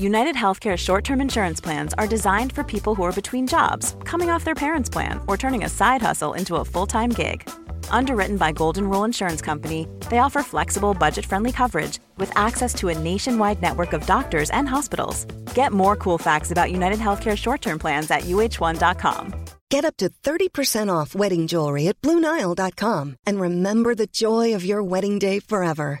[0.00, 4.30] United Healthcare short term insurance plans are designed for people who are between jobs, coming
[4.30, 7.42] off their parents' plan, or turning a side hustle into a full time gig.
[7.90, 12.90] Underwritten by Golden Rule Insurance Company, they offer flexible, budget friendly coverage with access to
[12.90, 15.24] a nationwide network of doctors and hospitals.
[15.54, 19.34] Get more cool facts about United Healthcare short term plans at uh1.com.
[19.68, 24.82] Get up to 30% off wedding jewelry at BlueNile.com and remember the joy of your
[24.82, 26.00] wedding day forever.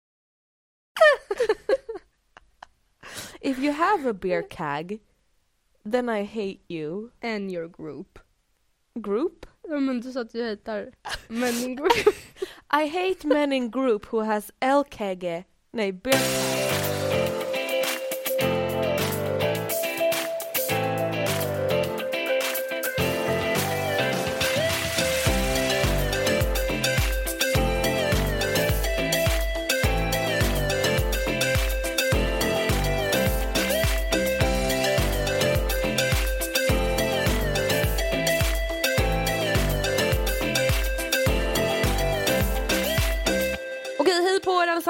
[3.41, 4.99] If you have a beer keg,
[5.83, 7.11] then I hate you.
[7.21, 8.19] And your group.
[9.01, 9.47] Group?
[9.69, 10.91] Ja men du sa att du hatar
[11.27, 11.91] men in group.
[12.69, 15.43] I hate men in group who has el-kege.
[15.71, 16.60] Nej, beer keg.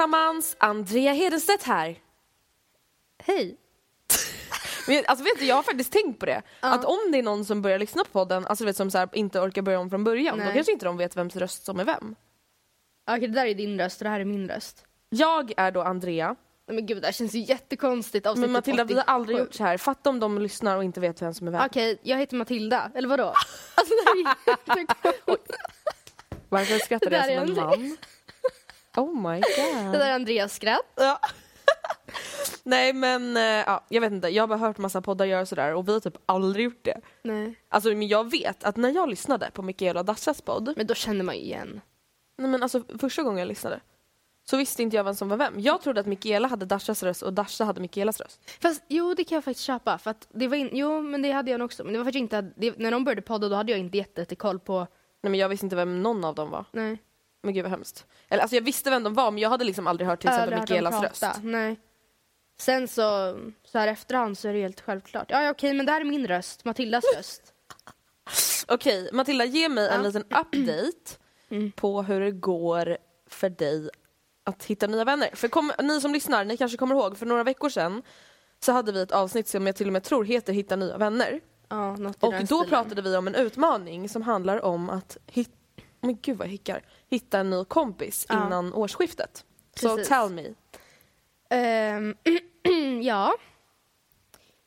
[0.02, 0.56] Allesammans.
[0.58, 1.98] Andrea Hedenstedt här.
[3.18, 3.56] Hej.
[4.88, 6.42] Men, alltså vet du, jag har faktiskt tänkt på det.
[6.60, 9.08] Att om det är någon som börjar lyssna på podden, alltså vet som så här,
[9.12, 10.54] inte orkar börja om från början, då Nej.
[10.54, 12.14] kanske inte de vet vems röst som är vem.
[13.10, 14.84] Okej det där är din röst och det här är min röst.
[15.10, 16.36] Jag är då Andrea,
[16.66, 18.26] Men gud det här känns ju jättekonstigt.
[18.36, 19.44] Men Matilda vi har aldrig 87.
[19.44, 19.78] gjort så här.
[19.78, 21.62] Fatta om de lyssnar och inte vet vem som är vem.
[21.66, 22.90] Okej, jag heter Matilda.
[22.94, 23.24] Eller vadå?
[23.74, 25.36] Alltså det här är.
[26.48, 27.96] Varför skrattar jag som en man?
[28.96, 29.92] Oh my god.
[29.92, 30.92] Det där är Andreas skratt.
[30.96, 31.20] Ja.
[32.62, 35.74] Nej men eh, ja, jag vet inte, jag har bara hört massa poddar göra sådär
[35.74, 37.00] och vi har typ aldrig gjort det.
[37.22, 37.54] Nej.
[37.68, 40.94] Alltså men jag vet att när jag lyssnade på Mikaela och Dashas podd, Men då
[40.94, 41.80] känner man ju igen.
[42.38, 43.80] nej men alltså första gången jag lyssnade
[44.44, 45.60] så visste inte jag vem som var vem.
[45.60, 48.40] Jag trodde att Mikaela hade Dashas röst och Dasha hade Mikaelas röst.
[48.62, 49.98] Fast jo det kan jag faktiskt köpa.
[49.98, 51.84] För att det var in, jo men det hade jag nog också.
[51.84, 54.58] Men det var faktiskt inte, det, när de började podda då hade jag inte jättekoll
[54.60, 54.78] på,
[55.22, 56.64] Nej men jag visste inte vem någon av dem var.
[56.72, 56.98] nej.
[57.42, 58.06] Men gud vad hemskt.
[58.28, 60.60] Eller alltså jag visste vem de var men jag hade liksom aldrig hört till exempel
[60.60, 61.24] Mikaelas röst.
[61.42, 61.76] Nej.
[62.60, 65.26] Sen så, så här efterhand så är det helt självklart.
[65.30, 67.42] Ja, ja okej men det här är min röst, Matildas röst.
[68.68, 70.06] Okej, Matilda ge mig en Ja.
[70.06, 71.18] liten update
[71.50, 71.72] Mm.
[71.72, 72.96] på hur det går
[73.26, 73.90] för dig
[74.44, 75.30] att hitta nya vänner.
[75.32, 78.02] För kom, ni som lyssnar, ni kanske kommer ihåg, för några veckor sedan
[78.60, 81.40] så hade vi ett avsnitt som jag till och med tror heter Hitta nya vänner.
[81.68, 82.68] Ja, något i Och den då stilen.
[82.68, 85.52] pratade vi om en utmaning som handlar om att hitta,
[86.00, 88.46] men gud vad jag hickar, hitta en ny kompis Ja.
[88.46, 89.44] innan årsskiftet.
[89.74, 90.08] Så Precis.
[90.08, 90.54] tell me.
[91.50, 92.14] Ehm,
[93.02, 93.34] ja.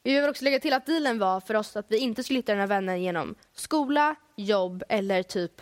[0.04, 2.52] Vi behöver också lägga till att dealen var för oss att vi inte skulle hitta
[2.52, 5.62] den här vännen genom skola, jobb eller typ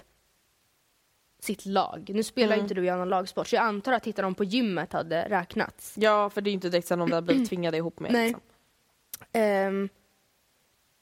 [1.39, 2.11] sitt lag.
[2.13, 4.35] Nu spelar ju inte du och jag någon lagsport så jag antar att hitta dem
[4.35, 5.93] på gymmet hade räknats.
[5.97, 8.11] Ja, för det är ju inte direkt någon vi har blivit tvingade ihop med.
[8.11, 8.27] Nej.
[8.27, 8.41] Liksom.
[9.33, 9.89] Ehm,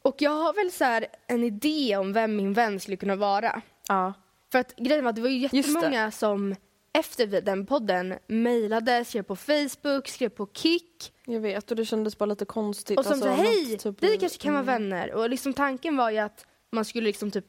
[0.01, 3.61] och jag har väl så här en idé om vem min vän skulle kunna vara.
[3.87, 4.13] Ja.
[4.51, 6.55] För att grejen var att det var ju jättemånga som
[6.93, 12.17] efter den podden mejlade, skrev på Facebook, skrev på Kik Jag vet och det kändes
[12.17, 12.99] bara lite konstigt.
[12.99, 14.89] och som Alltså, sa hej, typ vi kanske kan vara mm.
[14.89, 15.13] vänner.
[15.13, 17.45] Och liksom tanken var ju att man skulle liksom typ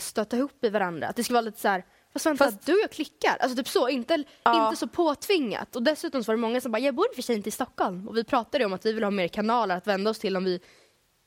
[0.00, 1.08] stötta ihop i varandra.
[1.08, 3.36] Att det skulle vara lite så här, fast vänta, Fast- du och jag klickar.
[3.40, 4.66] Alltså typ så, inte, Ja.
[4.66, 5.76] inte så påtvingat.
[5.76, 8.08] Och dessutom så var det många som bara, jag bor för sig inte i Stockholm.
[8.08, 10.44] Och vi pratade om att vi vill ha mer kanaler att vända oss till om
[10.44, 10.60] vi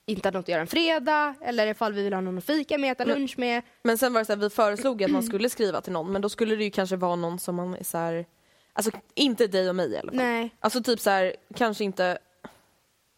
[0.08, 2.78] inte hade något att göra en fredag eller ifall vi vill ha någon att fika
[2.78, 3.64] med, äta lunch med.
[3.84, 6.22] Men sen var det så här, vi föreslog att man skulle skriva till någon men
[6.22, 8.26] då skulle det ju kanske vara någon som man är så här,
[8.74, 10.18] alltså inte dig och mig i alla fall.
[10.18, 10.56] Nej.
[10.60, 12.18] Alltså typ så här, kanske inte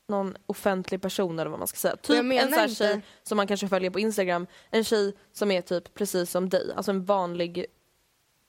[0.10, 1.96] någon offentlig person eller vad man ska säga.
[1.96, 5.52] Typ en menar så här tjej som man kanske följer på Instagram, en tjej som
[5.52, 7.66] är typ precis som dig, alltså en vanlig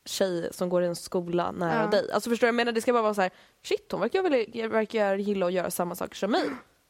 [0.04, 1.86] tjej som går i en skola nära Ja.
[1.90, 2.12] dig.
[2.12, 2.48] Alltså förstår du?
[2.48, 3.30] Jag menar det ska bara vara så här,
[3.62, 6.44] shit hon verkar, väl, verkar gilla att göra samma saker som mig.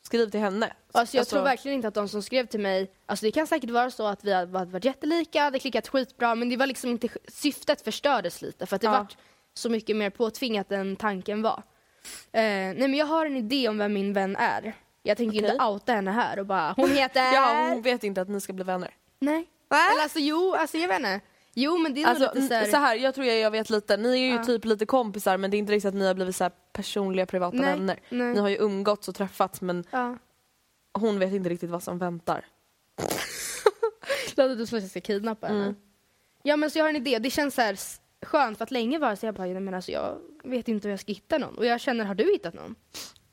[0.08, 0.72] Skriv till henne.
[0.92, 3.46] Alltså jag Alltså- tror verkligen inte att de som skrev till mig, alltså det kan
[3.46, 6.90] säkert vara så att vi har varit jättelika, hade klickat skitbra men det var liksom
[6.90, 8.90] inte, syftet förstördes lite för att det Ja.
[8.98, 9.16] vart
[9.54, 11.62] så mycket mer påtvingat än tanken var.
[12.32, 14.72] Eh, nej men jag har en idé om vem min vän är.
[15.02, 15.50] Jag tänker Okej.
[15.52, 17.20] inte outa henne här och bara hon heter...
[17.34, 18.90] Ja hon vet inte att ni ska bli vänner.
[19.18, 19.48] Nej.
[19.70, 21.20] Eller alltså jo, alltså jag vet inte.
[21.60, 22.64] Jo men det är Alltså, nog lite så här...
[22.66, 24.44] så här, jag tror jag, jag vet lite, ni är ju Ja.
[24.44, 27.56] typ lite kompisar men det är inte riktigt att ni har blivit så personliga privata
[27.56, 28.00] Nej, vänner.
[28.08, 28.32] nej.
[28.34, 30.16] Ni har ju umgåtts och träffats men Ja.
[30.92, 32.44] hon vet inte riktigt vad som väntar.
[34.36, 35.62] Låter du som att jag ska kidnappa henne.
[35.62, 35.76] Mm.
[36.42, 37.78] Ja men så jag har en idé, det känns så här
[38.26, 40.92] skönt för att länge var så jag bara, nej, men alltså jag vet inte hur
[40.92, 41.58] jag ska hitta någon.
[41.58, 42.74] Och jag känner, har du hittat någon?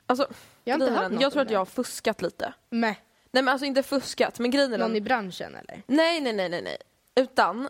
[0.06, 0.27] Alltså,
[0.63, 2.54] Jag har inte hört något jag tror att jag har fuskat lite.
[2.69, 2.95] Med
[3.31, 5.81] Nej men alltså inte fuskat men grejen är någon i branschen eller?
[5.88, 6.77] nej nej nej nej nej.
[7.16, 7.69] Utan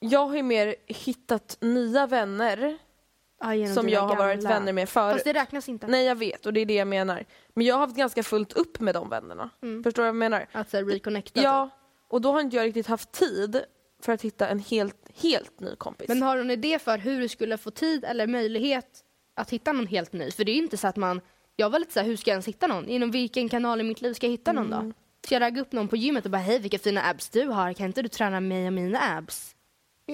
[0.00, 2.78] jag har ju mer hittat nya vänner
[3.40, 4.50] Ja, som jag har varit gamla.
[4.58, 5.12] vänner med förut.
[5.14, 5.86] Fast det räknas inte.
[5.86, 7.24] Nej jag vet och det är det jag menar.
[7.54, 9.50] Men jag har haft ganska fullt upp med de vännerna.
[9.62, 9.82] Mm.
[9.84, 10.46] Förstår du vad jag menar?
[10.52, 11.74] Att så här, reconnecta Ja, typ.
[12.12, 13.62] och då har inte jag riktigt haft tid
[14.02, 16.08] för att hitta en helt, helt ny kompis.
[16.08, 19.04] Men har du en idé för hur du skulle få tid eller möjlighet
[19.34, 20.30] att hitta någon helt ny?
[20.30, 21.20] För det är ju inte så att man...
[21.56, 22.88] Jag var lite så här, hur ska jag ens hitta någon?
[22.88, 24.88] Inom vilken kanal i mitt liv ska jag hitta någon Mm.
[24.88, 24.94] då?
[25.26, 27.72] Ska jag ragga upp någon på gymmet och bara hej vilka fina abs du har,
[27.72, 29.54] kan inte du träna mig och mina abs?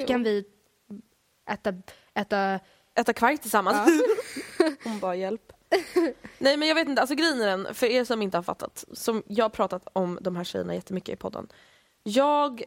[0.00, 0.44] Så kan vi
[1.50, 1.74] äta,
[2.14, 2.60] äta
[2.94, 4.02] Äta kvarg tillsammans.
[4.84, 5.52] Hon bara hjälp.
[6.38, 8.84] Nej men jag vet inte, alltså grejen är den, för er som inte har fattat,
[8.92, 11.48] som jag har pratat om de här tjejerna jättemycket i podden.
[12.02, 12.62] Jag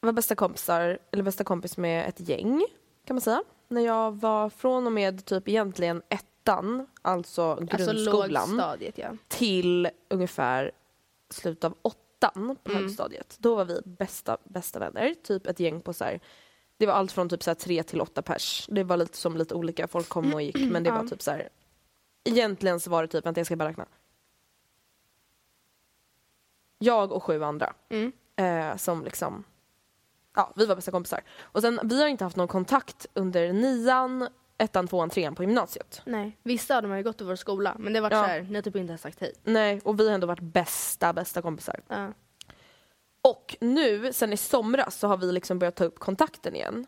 [0.00, 2.66] var bästa kompisar, eller bästa kompis med ett gäng
[3.04, 3.42] kan man säga.
[3.68, 9.08] När jag var från och med typ egentligen ettan, alltså alltså grundskolan, lågstadiet ja.
[9.28, 10.72] till ungefär
[11.30, 12.82] slutet av åttan på Mm.
[12.82, 13.36] högstadiet.
[13.40, 16.20] Då var vi bästa, bästa vänner, typ ett gäng på så här,
[16.76, 18.66] det var allt från typ så här tre till åtta pers.
[18.70, 21.30] Det var lite som lite olika, folk kom och gick men det var typ så
[21.30, 21.48] här.
[22.24, 23.86] Egentligen så var det typ, vänta jag ska bara räkna.
[26.78, 28.12] Jag och sju andra Mm.
[28.36, 29.44] eh, som liksom,
[30.34, 31.20] ja vi var bästa kompisar.
[31.40, 36.02] Och sen vi har inte haft någon kontakt under nian, ettan, tvåan, trean på gymnasiet.
[36.04, 38.22] Nej, vissa av dem har ju gått i vår skola men det var Ja.
[38.22, 39.32] så här, ni har typ inte ens sagt hej.
[39.44, 41.80] Nej, och vi har ändå varit bästa, bästa kompisar.
[41.88, 42.12] Ja.
[43.28, 46.86] Och nu, sen i somras, så har vi liksom börjat ta upp kontakten igen.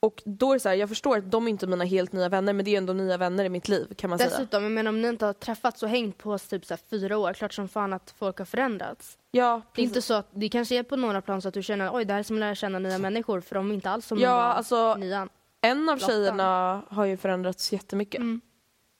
[0.00, 2.28] Och då är det så här, jag förstår att de är inte mina helt nya
[2.28, 4.30] vänner, men det är ändå nya vänner i mitt liv kan man säga.
[4.30, 7.32] Dessutom, jag menar om ni inte har träffats och hängt på typ så fyra år,
[7.32, 9.18] klart som fan att folk har förändrats.
[9.30, 11.62] Ja, Det är inte så att, det kanske är på några plan så att du
[11.62, 13.90] känner oj det här är som att lära känna nya människor för de är inte
[13.90, 15.28] alls som Ja, var alltså, nian.
[15.66, 16.06] En av Lotta.
[16.06, 18.20] tjejerna har ju förändrats jättemycket.
[18.20, 18.40] Mm.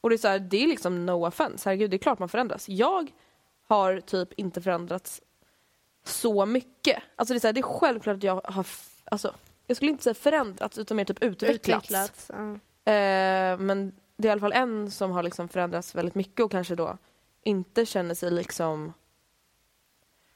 [0.00, 2.28] Och det är så här, det är liksom no offense, herregud det är klart man
[2.28, 2.68] förändras.
[2.68, 3.11] Jag
[3.66, 5.23] har typ inte förändrats
[6.04, 7.02] så mycket.
[7.16, 8.66] Alltså det är, så här, det är självklart att jag har,
[9.04, 9.35] alltså,
[9.66, 11.90] jag skulle inte säga förändrats utan mer typ utvecklats.
[11.90, 12.30] Utvecklats.
[12.35, 12.92] Ja.
[12.92, 16.50] Eh, men det är i alla fall en som har liksom förändrats väldigt mycket och
[16.50, 16.99] kanske då
[17.42, 18.92] inte känner sig liksom...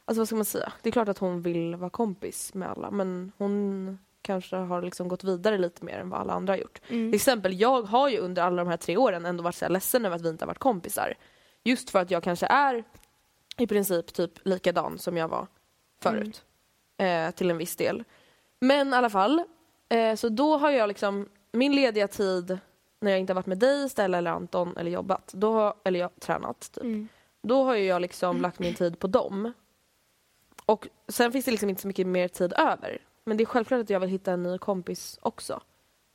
[0.04, 0.72] Alltså vad ska man säga?
[0.82, 5.08] Det är klart att hon vill vara kompis med alla men hon kanske har liksom
[5.08, 6.80] gått vidare lite mer än vad alla andra har gjort.
[6.88, 7.10] Mm.
[7.10, 9.72] Till exempel, jag har ju under alla de här tre åren ändå varit så här
[9.72, 11.14] ledsen över att vi inte har varit kompisar.
[11.64, 12.84] Just för att jag kanske är
[13.56, 15.46] i princip typ likadan som jag var
[16.02, 16.44] förut.
[16.96, 18.04] Eh, till en viss del.
[18.60, 19.44] Men i alla fall,
[19.88, 22.58] eh, så då har jag liksom min lediga tid
[23.00, 26.00] när jag inte har varit med dig Stella eller Anton eller jobbat, då har, eller
[26.00, 26.84] jag tränat typ.
[26.84, 27.08] Mm.
[27.42, 29.52] Då har ju jag liksom lagt min tid på dem.
[30.66, 32.98] Och sen finns det liksom inte så mycket mer tid över.
[33.24, 35.60] Men det är självklart att jag vill hitta en ny kompis också.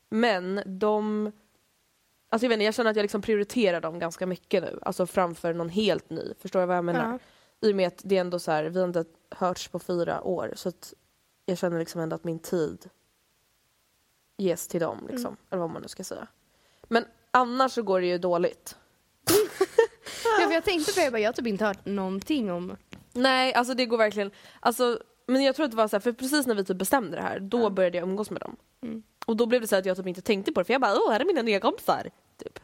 [0.10, 1.32] Men de...
[2.30, 4.80] Alltså jag, vet inte, jag känner att jag liksom prioriterar dem ganska mycket nu.
[4.82, 6.34] Alltså framför någon helt ny.
[6.40, 7.20] Förstår du vad jag menar?
[7.62, 10.24] I och med att det är ändå så här, vi har inte hörts på fyra
[10.24, 10.54] år.
[10.56, 10.94] Så att
[11.46, 12.90] jag känner liksom ändå att min tid
[14.38, 15.08] ges till dem.
[15.12, 16.28] Liksom, Eller vad man nu ska säga.
[16.84, 18.78] Men annars så går det ju dåligt.
[20.40, 22.78] Ja, för jag tänkte på det, jag, bara, jag har typ inte hört någonting om...
[23.14, 24.32] Nej, alltså det går verkligen...
[24.60, 27.18] Alltså, men jag tror att det var så här, för precis när vi typ bestämde
[27.18, 28.56] det här, då började jag umgås med dem.
[28.82, 29.04] Mm.
[29.26, 30.96] Och då blev det så att jag typ inte tänkte på det, för jag bara
[30.96, 32.10] åh, här är mina nya kompisar.
[32.38, 32.60] Typ.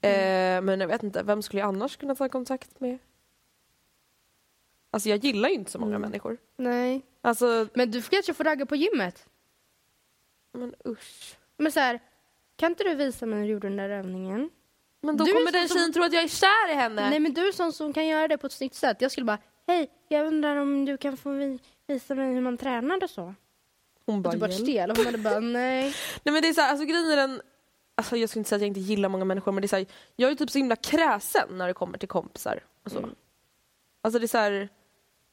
[0.00, 2.98] Eh, men jag vet inte, vem skulle jag annars kunna ta kontakt med?
[4.90, 6.36] Alltså jag gillar ju inte så många människor.
[6.56, 7.02] Nej.
[7.20, 9.26] Alltså, Men du kanske får ragga på gymmet?
[10.52, 11.36] men usch.
[11.56, 12.00] Men så här,
[12.56, 14.50] kan inte du visa mig när du gjorde den där övningen?
[15.00, 17.10] Men då Du kommer den som- tjejen tro att jag är kär i henne.
[17.10, 19.00] Nej men du är sån som kan göra det på ett snyggt sätt.
[19.00, 22.56] Jag skulle bara, hej, jag undrar om du kan få vi- visa mig hur man
[22.58, 23.34] tränar och så.
[24.06, 25.82] Hon bara, du bara "Hjälp." stel och hon hade bara, nej.
[26.22, 27.40] Nej men det är så här, alltså grejen är den,
[27.94, 29.76] alltså jag skulle inte säga att jag inte gillar många människor men det är så
[29.76, 32.98] här, jag är ju typ så himla kräsen när det kommer till kompisar och så.
[32.98, 33.14] Mm.
[34.02, 34.68] Alltså det är så här,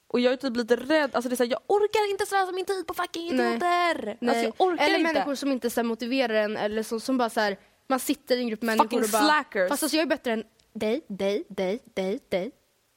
[0.07, 2.51] och jag är typ lite rädd, alltså det är så här, jag orkar inte slösa
[2.51, 4.17] min tid på fucking idioter!
[4.19, 4.29] nej.
[4.29, 5.13] Alltså jag orkar eller inte.
[5.13, 7.57] människor som inte så motiverar en eller som, som bara så här,
[7.87, 9.69] man sitter i en grupp människor Fucking och bara, slackers.
[9.69, 12.51] fast alltså jag är bättre än dig, dig, dig, dig, dig.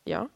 [0.04, 0.28] Ja.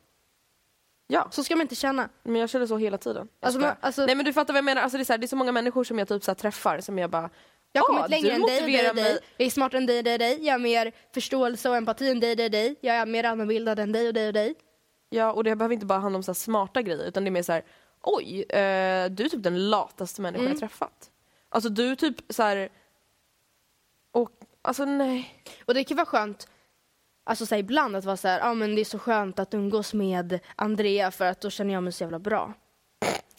[1.11, 2.09] Ja, Så ska man inte känna.
[2.23, 3.29] men jag känner så hela tiden.
[3.41, 5.19] Alltså, man- alltså- Nej men du fattar vad jag menar, alltså det är så, här,
[5.19, 7.31] det är så många människor som jag typ så här, träffar som jag bara
[7.73, 8.95] Jag har "Ah, kommit längre än dig, dig, dig.
[8.95, 10.47] mig." Jag är smartare än dig, dig, dig.
[10.47, 12.77] Jag har mer förståelse och empati än dig, dig, dig.
[12.81, 14.55] Jag är mer allmänbildad än dig och dig och dig.
[15.11, 17.33] Ja, och det behöver inte bara handla om så här smarta grejer utan det är
[17.33, 17.65] mer så här,
[18.03, 20.53] oj, eh, du är typ den lataste människan Mm.
[20.53, 21.11] jag träffat.
[21.49, 22.69] Alltså du är typ så här,
[24.12, 24.31] och
[24.62, 25.35] alltså nej.
[25.65, 26.49] Och det kan vara skönt,
[27.28, 29.54] alltså så här, ibland att vara så här, ja men det är så skönt att
[29.54, 32.52] umgås med Andrea för att då känner jag mig så jävla bra.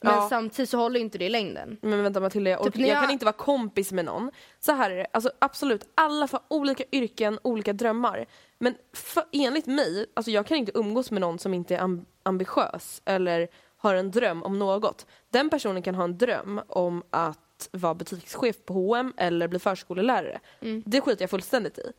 [0.02, 0.28] Men Ja.
[0.30, 1.78] samtidigt så håller inte det i längden.
[1.82, 4.32] Men vänta Matilda, jag, Typ jag jag- kan inte vara kompis med någon.
[4.60, 8.26] Så här är det, alltså absolut, alla får olika yrken, olika drömmar.
[8.60, 12.06] Men för, enligt mig, alltså jag kan inte umgås med någon som inte är am-
[12.24, 15.06] ambitiös eller har en dröm om något.
[15.30, 20.40] Den personen kan ha en dröm om att vara butikschef på H&M eller bli förskolelärare.
[20.86, 21.92] Det skiter jag fullständigt i.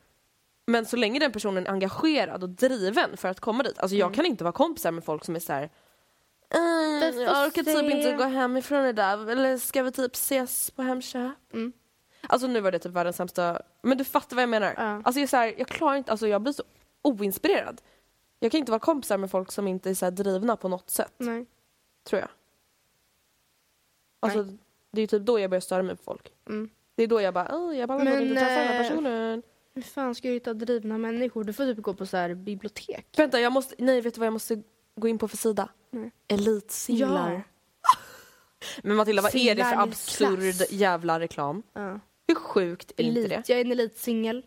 [0.71, 3.79] Men så länge den personen är engagerad och driven för att komma dit.
[3.79, 5.71] Alltså jag kan inte vara kompisar med folk som är så här.
[6.55, 9.31] "Mm, jag orkar typ se." inte gå hemifrån idag.
[9.31, 11.33] Eller ska vi typ ses på Hemköp?
[11.53, 11.73] Mm.
[12.23, 13.63] Alltså nu var det typ världens sämsta.
[13.83, 14.75] Men du fattar vad jag menar.
[14.77, 14.83] Ja.
[15.05, 16.63] Alltså jag, är så här, jag klarar inte, alltså jag blir så
[17.03, 17.81] oinspirerad.
[18.39, 21.13] Jag kan inte vara kompisar med folk som inte är så drivna på något sätt.
[21.19, 21.47] Nej.
[22.05, 22.29] Tror jag.
[24.21, 24.43] Alltså
[24.91, 26.33] det är ju typ då jag börjar störa mig på folk.
[26.49, 26.71] Mm.
[26.95, 29.43] Det är då jag bara, "Åh, jag bara Men, inte träffa den här eh, personen.
[29.85, 31.45] Hur fan ska du hitta drivna människor?
[31.45, 33.07] Du får typ gå på så här bibliotek.
[33.17, 34.63] Vänta, jag måste, nej vet du vad jag måste
[34.97, 35.69] gå in på för sida?
[35.91, 36.11] Nej.
[36.29, 37.33] Elitsinglar.
[37.33, 37.43] Ja.
[38.83, 40.73] Men Matilda, vad är det för Singlar absurd klass.
[40.73, 41.63] jävla reklam?
[41.73, 42.01] Ja.
[42.29, 43.35] Hur sjukt är inte det?
[43.35, 43.49] Elit.
[43.49, 44.45] Jag är en elitsingel.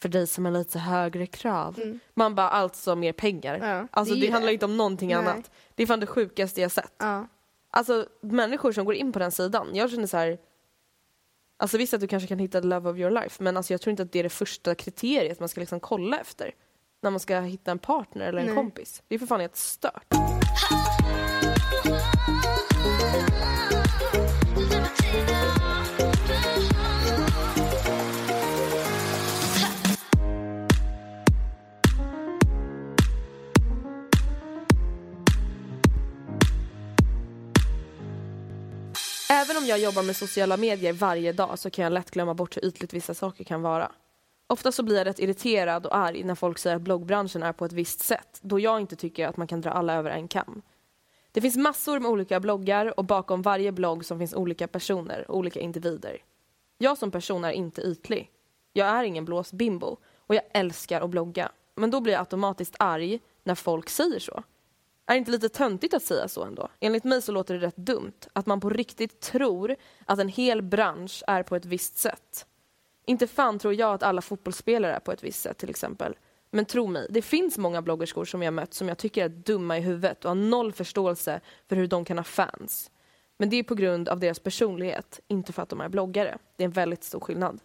[0.00, 1.98] För dig som har lite högre krav.
[2.14, 3.54] Man bara alltså mer pengar.
[3.54, 3.68] Mm.
[3.68, 4.52] Ja, alltså det det, handlar det.
[4.54, 5.16] inte om någonting Nej.
[5.16, 5.50] annat.
[5.74, 6.92] Det är fan det sjukaste jag sett.
[6.98, 7.26] Ja.
[7.70, 10.38] Alltså människor som går in på den sidan, jag känner så här.
[11.62, 13.80] Alltså visst att du kanske kan hitta the love of your life men alltså jag
[13.80, 16.50] tror inte att det är det första kriteriet man ska liksom kolla efter.
[17.02, 18.54] När man ska hitta en partner eller en Nej.
[18.54, 19.02] kompis.
[19.08, 20.06] Det är för fan helt stört.
[39.42, 42.56] Även om jag jobbar med sociala medier varje dag så kan jag lätt glömma bort
[42.56, 43.92] hur ytligt vissa saker kan vara.
[44.46, 47.64] Ofta så blir jag rätt irriterad och arg när folk säger att bloggbranschen är på
[47.64, 50.62] ett visst sätt, då jag inte tycker att man kan dra alla över en kam.
[51.32, 55.60] Det finns massor med olika bloggar och bakom varje blogg som finns olika personer, olika
[55.60, 56.18] individer.
[56.78, 58.30] Jag som person är inte ytlig.
[58.72, 61.52] Jag är ingen blåsbimbo och jag älskar att blogga.
[61.74, 64.42] Men då blir jag automatiskt arg när folk säger så.
[65.06, 66.68] Är det inte lite töntigt att säga så ändå?
[66.80, 68.12] Enligt mig så låter det rätt dumt.
[68.32, 72.46] Att man på riktigt tror att en hel bransch är på ett visst sätt.
[73.06, 76.14] Inte fan tror jag att alla fotbollsspelare är på ett visst sätt till exempel.
[76.50, 79.78] Men tro mig, det finns många bloggerskor som jag mött som jag tycker är dumma
[79.78, 82.90] i huvudet och har noll förståelse för hur de kan ha fans.
[83.38, 86.38] Men det är på grund av deras personlighet, inte för att de är bloggare.
[86.56, 87.60] Det är en väldigt stor skillnad.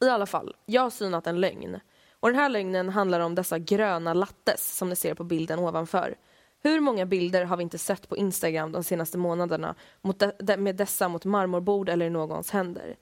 [0.00, 1.80] I alla fall, jag har synat en lögn.
[2.20, 6.14] Och den här lögnen handlar om dessa gröna lattes som ni ser på bilden ovanför.
[6.62, 10.56] Hur många bilder har vi inte sett på Instagram de senaste månaderna mot de, de,
[10.56, 12.96] med dessa mot marmorbord eller i någons händer?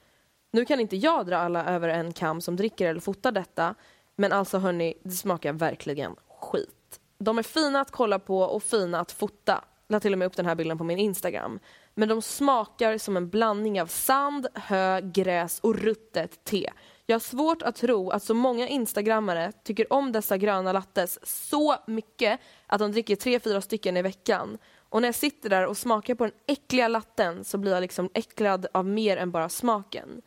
[0.52, 3.74] Nu kan inte jag dra alla över en kam som dricker eller fotar detta,
[4.16, 7.00] men alltså hörni, det smakar verkligen skit.
[7.18, 9.64] de är fina att kolla på och fina att fota.
[9.86, 11.58] Jag la till och med upp den här bilden på min Instagram.
[11.94, 16.70] Men de smakar som en blandning av sand, hö, gräs och ruttet te.
[17.06, 21.76] Jag har svårt att tro att så många instagrammare tycker om dessa gröna lattes så
[21.86, 24.58] mycket att de dricker tre, fyra stycken i veckan.
[24.76, 28.10] Och när jag sitter där och smakar på den äckliga latten så blir jag liksom
[28.14, 30.22] äcklad av mer än bara smaken.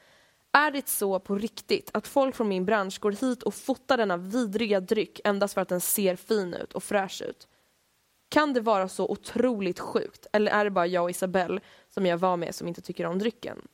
[0.51, 4.17] Är det så på riktigt att folk från min bransch går hit och fotar denna
[4.17, 7.47] vidriga dryck endast för att den ser fin ut och fräsch ut?
[8.29, 10.27] Kan det vara så otroligt sjukt?
[10.33, 13.19] Eller är det bara jag och Isabelle som jag var med som inte tycker om
[13.19, 13.67] drycken?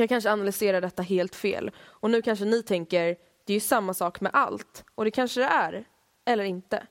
[0.00, 1.70] Jag kanske analyserar detta helt fel.
[1.80, 4.84] Och nu kanske ni tänker, det är ju samma sak med allt.
[4.94, 5.84] Och det kanske det är.
[6.24, 6.86] Eller inte.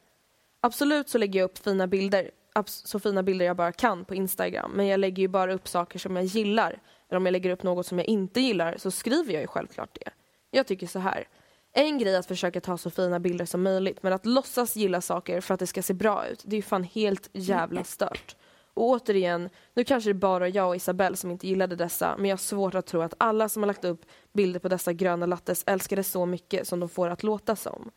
[0.62, 2.32] Absolut så lägger jag upp fina bilder,
[2.66, 4.72] så fina bilder jag bara kan på Instagram.
[4.72, 6.82] Men jag lägger ju bara upp saker som jag gillar.
[7.10, 10.00] Eller om jag lägger upp något som jag inte gillar så skriver jag ju självklart
[10.04, 10.12] det.
[10.52, 11.28] Jag tycker så här.
[11.74, 15.02] En grej är att försöka ta så fina bilder som möjligt men att låtsas gilla
[15.02, 18.36] saker för att det ska se bra ut, det är ju fan helt jävla stört.
[18.80, 22.26] Och återigen, nu kanske det är bara jag och Isabelle som inte gillade dessa men
[22.26, 25.26] jag har svårt att tro att alla som har lagt upp bilder på dessa gröna
[25.26, 27.92] lattes älskar det så mycket som de får att låta som.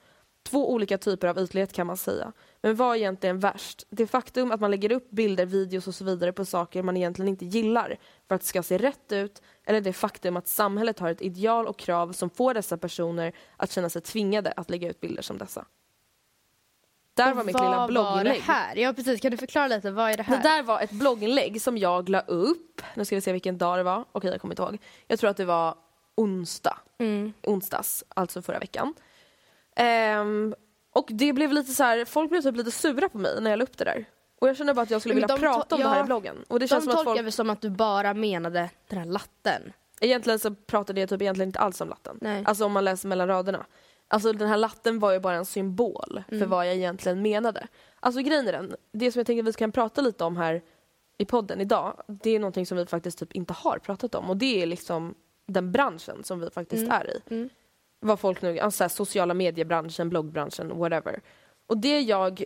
[0.45, 2.33] Två olika typer av ytlighet kan man säga.
[2.63, 3.87] Men vad är egentligen värst?
[3.91, 7.29] Det faktum att man lägger upp bilder, videos och så vidare på saker man egentligen
[7.29, 7.99] inte gillar
[8.29, 11.67] för att det ska se rätt ut eller det faktum att samhället har ett ideal
[11.67, 15.39] och krav som får dessa personer att känna sig tvingade att lägga ut bilder som
[15.39, 15.67] dessa.
[17.15, 18.41] Där var mitt lilla Vad var det blogginlägg.
[18.43, 18.77] här?
[18.77, 20.37] Ja precis, kan du förklara lite, vad är det här?
[20.37, 22.83] Det där var ett blogginlägg som jag la upp.
[22.95, 24.05] Nu ska vi se vilken dag det var.
[24.13, 24.79] Okej, jag kommer inte ihåg.
[25.07, 25.75] Jag tror att det var
[26.15, 26.79] onsdag.
[26.99, 27.33] Mm.
[27.43, 28.95] Onsdags, alltså förra veckan.
[29.77, 30.55] Ehm,
[30.95, 33.59] och det blev lite så här, folk blev typ lite sura på mig när jag
[33.59, 34.05] la upp det där.
[34.41, 36.07] Och jag kände bara att jag skulle vilja prata om to- det här ja, i
[36.07, 36.37] bloggen.
[36.49, 39.07] Och det De känns som att folk, väl som att du bara menade den här
[39.07, 39.73] latten.
[40.01, 42.19] egentligen så pratade jag typ egentligen inte alls om latten.
[42.21, 42.45] Nej.
[42.47, 43.67] Alltså om man läser mellan raderna.
[44.13, 46.41] Alltså den här latten var ju bara en symbol Mm.
[46.41, 47.67] för vad jag egentligen menade.
[48.01, 50.63] Alltså grejen är den, det som jag tänker att vi kan prata lite om här
[51.19, 54.37] i podden idag, det är någonting som vi faktiskt typ inte har pratat om och
[54.37, 55.15] det är liksom
[55.47, 56.93] den branschen som vi faktiskt Mm.
[57.01, 57.21] är i.
[57.35, 57.49] Mm.
[58.01, 61.21] Vad folk nu, alltså så här, sociala mediebranschen, bloggbranschen, whatever.
[61.67, 62.45] Och det jag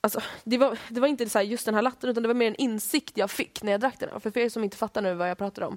[0.00, 2.46] Alltså, det, var, det var inte så just den här latten utan det var mer
[2.46, 4.20] en insikt jag fick när jag drack den.
[4.20, 5.76] För er som inte fattar nu vad jag pratar om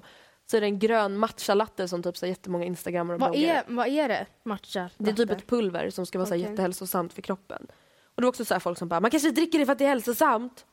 [0.52, 3.58] så är det en grön matcha-latte som typ så jättemånga instagrammare och Vad bloggare.
[3.58, 4.26] är, vad är det?
[4.42, 4.90] Matcha?
[4.98, 5.42] Det är typ latte?
[5.42, 6.50] ett pulver som ska vara så här Okej.
[6.50, 7.66] jättehälsosamt för kroppen.
[8.04, 9.78] Och det var också så här folk som bara, man kanske dricker det för att
[9.78, 10.66] det är hälsosamt.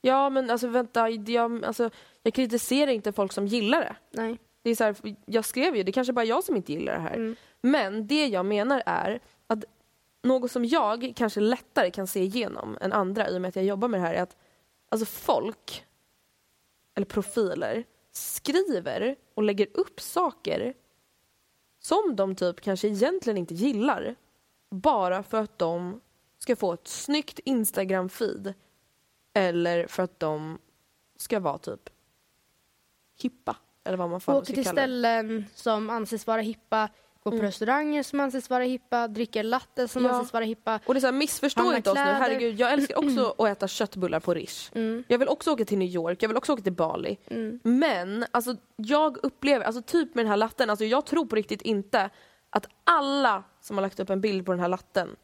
[0.00, 1.90] Ja men alltså vänta, jag, alltså,
[2.22, 3.96] jag kritiserar inte folk som gillar det.
[4.10, 4.38] Nej.
[4.62, 6.94] Det är så här, jag skrev ju, det är kanske bara jag som inte gillar
[6.94, 7.14] det här.
[7.16, 7.36] Mm.
[7.60, 9.64] Men det jag menar är att
[10.22, 13.64] något som jag kanske lättare kan se igenom än andra i och med att jag
[13.64, 14.36] jobbar med det här är att
[14.88, 15.84] alltså folk,
[16.94, 20.74] eller profiler, skriver och lägger upp saker
[21.78, 24.16] som de typ kanske egentligen inte gillar
[24.70, 26.00] bara för att de
[26.38, 28.54] ska få ett snyggt Instagram-feed
[29.32, 30.58] eller för att de
[31.16, 31.90] ska vara typ
[33.16, 34.86] hippa eller vad man fan ska till kalla det.
[34.86, 36.88] ställen som anses vara hippa,
[37.22, 37.46] går på Mm.
[37.46, 40.10] restauranger som anses vara hippa, dricker latte som Ja.
[40.10, 40.80] anses vara hippa.
[40.86, 42.18] Och det är så här, missförstå inte oss nu, kläder.
[42.20, 42.60] herregud.
[42.60, 44.70] Jag älskar också att äta köttbullar på Rish.
[44.74, 45.04] Mm.
[45.08, 47.16] Jag vill också åka till New York, jag vill också åka till Bali.
[47.26, 47.60] Mm.
[47.62, 51.62] Men alltså, jag upplever, alltså typ med den här latten, alltså, jag tror på riktigt
[51.62, 52.10] inte
[52.50, 55.16] att alla som har lagt upp en bild på den här latten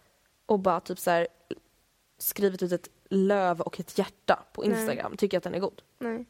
[0.46, 1.26] och bara typ så här
[2.18, 4.70] skrivit ut ett löv och ett hjärta på Nej.
[4.70, 5.82] Instagram tycker att den är god.
[5.98, 6.26] Nej.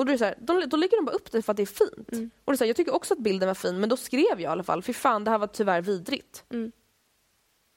[0.00, 1.62] Och då, är så här, de, då lägger de bara upp det för att det
[1.62, 2.12] är fint.
[2.12, 2.30] Mm.
[2.44, 4.20] Och det är så här, jag tycker också att bilden var fin men då skrev
[4.30, 6.44] jag i alla fall, fy fan det här var tyvärr vidrigt.
[6.52, 6.72] Mm.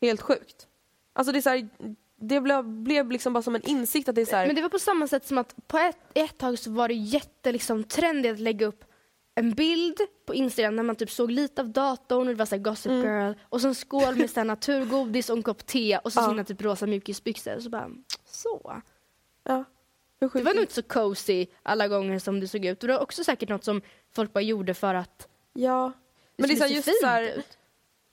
[0.01, 0.67] Helt sjukt.
[1.13, 1.69] Alltså det är så här,
[2.21, 4.62] det blev, blev liksom bara som en insikt att det är så här, Men det
[4.62, 7.83] var på samma sätt som att på ett, ett tag så var det jätte liksom,
[7.83, 8.86] trendigt att lägga upp
[9.36, 12.57] en bild på Instagram när man typ såg lite av datorn och det var så
[12.57, 13.05] Gossip Mm.
[13.05, 16.29] Girl och så en skål med så naturgodis och en kopp te och så Ja.
[16.29, 17.89] sina typ rosa mjukisbyxor så bara
[18.25, 18.81] så.
[19.43, 19.63] ja.
[20.33, 22.83] Det var nog inte så cozy alla gånger som det såg ut.
[22.83, 23.81] Och det var också säkert något som
[24.12, 25.91] folk bara gjorde för att Ja.
[26.38, 27.57] Men det är så här, just så här, ut.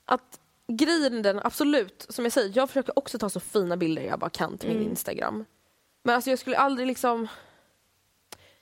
[0.05, 4.01] att grejen är den, absolut, som jag säger, jag försöker också ta så fina bilder
[4.01, 4.89] jag bara kan till min Mm.
[4.89, 5.45] Instagram.
[6.03, 7.27] Men alltså jag skulle aldrig liksom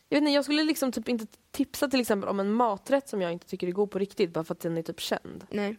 [0.09, 3.21] jag vet inte, jag skulle liksom typ inte tipsa till exempel om en maträtt som
[3.21, 5.45] jag inte tycker är god på riktigt bara för att den är typ känd.
[5.49, 5.77] Nej.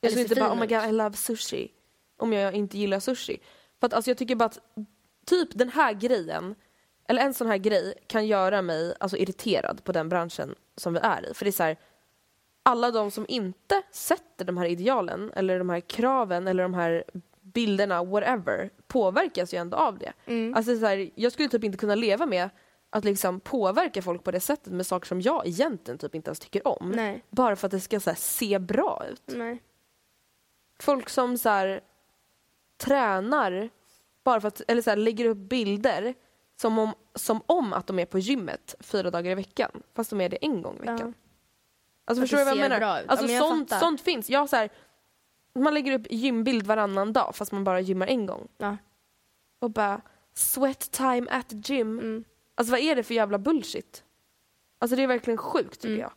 [0.00, 1.72] Jag skulle inte bara oh my god ut." I love sushi.
[2.16, 3.38] Om jag inte gillar sushi.
[3.80, 4.58] För att alltså jag tycker bara att
[5.26, 6.54] typ den här grejen,
[7.08, 11.00] eller en sån här grej kan göra mig alltså irriterad på den branschen som vi
[11.02, 11.34] är i.
[11.34, 11.76] För det är så här,
[12.62, 17.04] alla de som inte sätter de här idealen eller de här kraven eller de här
[17.40, 20.12] bilderna, whatever, påverkas ju ändå av det.
[20.26, 20.54] Mm.
[20.54, 22.50] Alltså så här, jag skulle typ inte kunna leva med
[22.90, 26.38] att liksom påverka folk på det sättet med saker som jag egentligen typ inte ens
[26.38, 26.92] tycker om.
[26.96, 27.24] Nej.
[27.30, 29.22] Bara för att det ska här, se bra ut.
[29.26, 29.62] Nej.
[30.78, 31.80] Folk som så här,
[32.76, 33.70] tränar
[34.24, 36.14] bara för att, eller så lägger upp bilder
[36.56, 39.70] som om, som om att de är på gymmet fyra dagar i veckan.
[39.94, 40.98] Fast de är det en gång i veckan.
[41.16, 41.22] Ja.
[42.04, 42.80] Alltså förstår du vad jag menar?
[42.80, 44.30] Alltså Ja, men sånt, sånt finns.
[44.30, 44.70] Jag så här,
[45.54, 48.48] man lägger upp gymbild varannan dag fast man bara gymmar en gång.
[48.58, 48.76] Ja.
[49.58, 50.00] Och bara
[50.34, 51.98] sweat time at the gym.
[51.98, 52.24] Mm.
[52.54, 54.02] Alltså vad är det för jävla bullshit?
[54.78, 56.00] Alltså det är verkligen sjukt tycker Mm.
[56.00, 56.12] jag.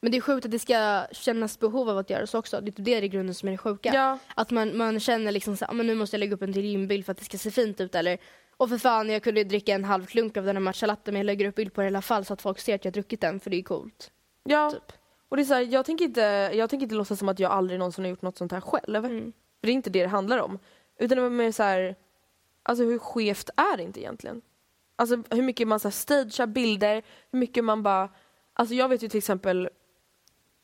[0.00, 2.60] Men det är sjukt att det ska kännas behov av att göra så också.
[2.60, 3.94] Det är typ det i grunden som är det sjuka.
[3.94, 4.18] Ja.
[4.34, 6.52] Att man, man känner liksom så här, "Ah, men nu måste jag lägga upp en
[6.52, 8.18] till gymbild för att det ska se fint ut eller
[8.62, 11.26] och för fan jag kunde dricka en halv klunk av den här matchalatten men jag
[11.26, 13.20] lägger upp bild på det i alla fall så att folk ser att jag druckit
[13.20, 14.10] den för det är coolt.
[14.44, 14.70] Ja.
[14.70, 14.92] Typ.
[15.28, 16.20] Och det är så här, jag tänker inte,
[16.54, 19.04] jag tänker inte låtsas som att jag aldrig någonsin har gjort något sånt här själv.
[19.04, 19.32] Mm.
[19.60, 20.58] För det är inte det det handlar om.
[20.98, 21.96] Utan det var mer så här,
[22.62, 24.42] alltså hur skevt är det inte egentligen?
[24.96, 28.08] Alltså hur mycket man så här stagear bilder, hur mycket man bara,
[28.52, 29.68] alltså jag vet ju till exempel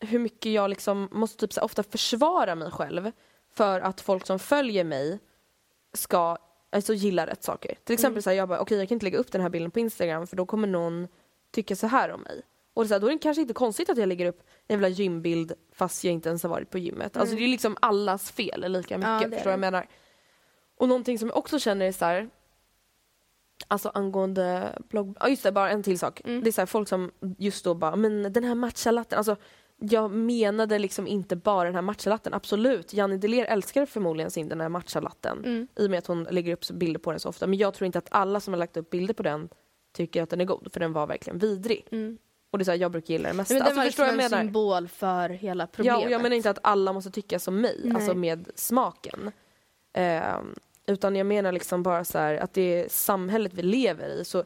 [0.01, 3.11] hur mycket jag liksom måste typ så här ofta försvara mig själv
[3.55, 5.19] för att folk som följer mig
[5.93, 6.39] ska
[6.71, 7.75] alltså, gilla rätt saker.
[7.85, 9.71] Till exempel så här, jag bara okej jag kan inte lägga upp den här bilden
[9.71, 11.09] på Instagram för då kommer någon
[11.51, 12.43] tycka så här om mig.
[12.75, 14.89] Och så här, då är det kanske inte konstigt att jag lägger upp en jävla
[14.89, 17.17] gymbild fast jag inte ens har varit på gymmet.
[17.17, 19.89] Alltså det är liksom allas fel lika mycket, Ja, förstår du vad jag menar?
[20.77, 22.31] Och någonting som jag också känner är så här,
[23.69, 25.17] Alltså angående blogg...
[25.21, 26.21] Ja just det, bara en till sak.
[26.25, 26.43] Mm.
[26.43, 29.37] Det är så här, folk som just då bara, men den här matchalatten, alltså
[29.81, 32.93] jag menade liksom inte bara den här matchalatten, absolut.
[32.93, 35.69] Janni Deler älskar förmodligen sin den här matchalatten Mm.
[35.77, 37.47] i och med att hon lägger upp bilder på den så ofta.
[37.47, 39.49] Men jag tror inte att alla som har lagt upp bilder på den
[39.93, 41.87] tycker att den är god, för den var verkligen vidrig.
[41.91, 42.19] Mm.
[42.51, 43.55] Och det är så här, jag brukar gilla det mesta.
[43.55, 44.39] Men den alltså, var liksom en jag menar?
[44.43, 46.01] symbol för hela problemet.
[46.01, 47.95] Ja, och jag menar inte att alla måste tycka som mig, Nej.
[47.95, 49.33] alltså med smaken.
[49.93, 50.55] Ehm,
[50.87, 54.39] utan jag menar liksom bara så här att det är samhället vi lever i så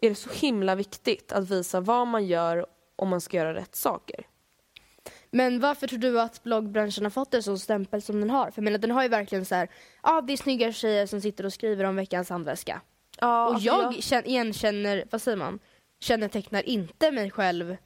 [0.00, 3.74] är det så himla viktigt att visa vad man gör om man ska göra rätt
[3.74, 4.26] saker.
[5.30, 8.44] Men varför tror du att bloggbranschen har fått en sån stämpel som den har?
[8.50, 9.68] För jag menar, den har ju verkligen så här,
[10.02, 12.80] ja ah, det är snygga tjejer som sitter och skriver om veckans handväska.
[13.20, 15.58] Ja, och alltså jag, Känner, igenkänner, vad säger man,
[16.00, 17.76] kännetecknar inte mig själv.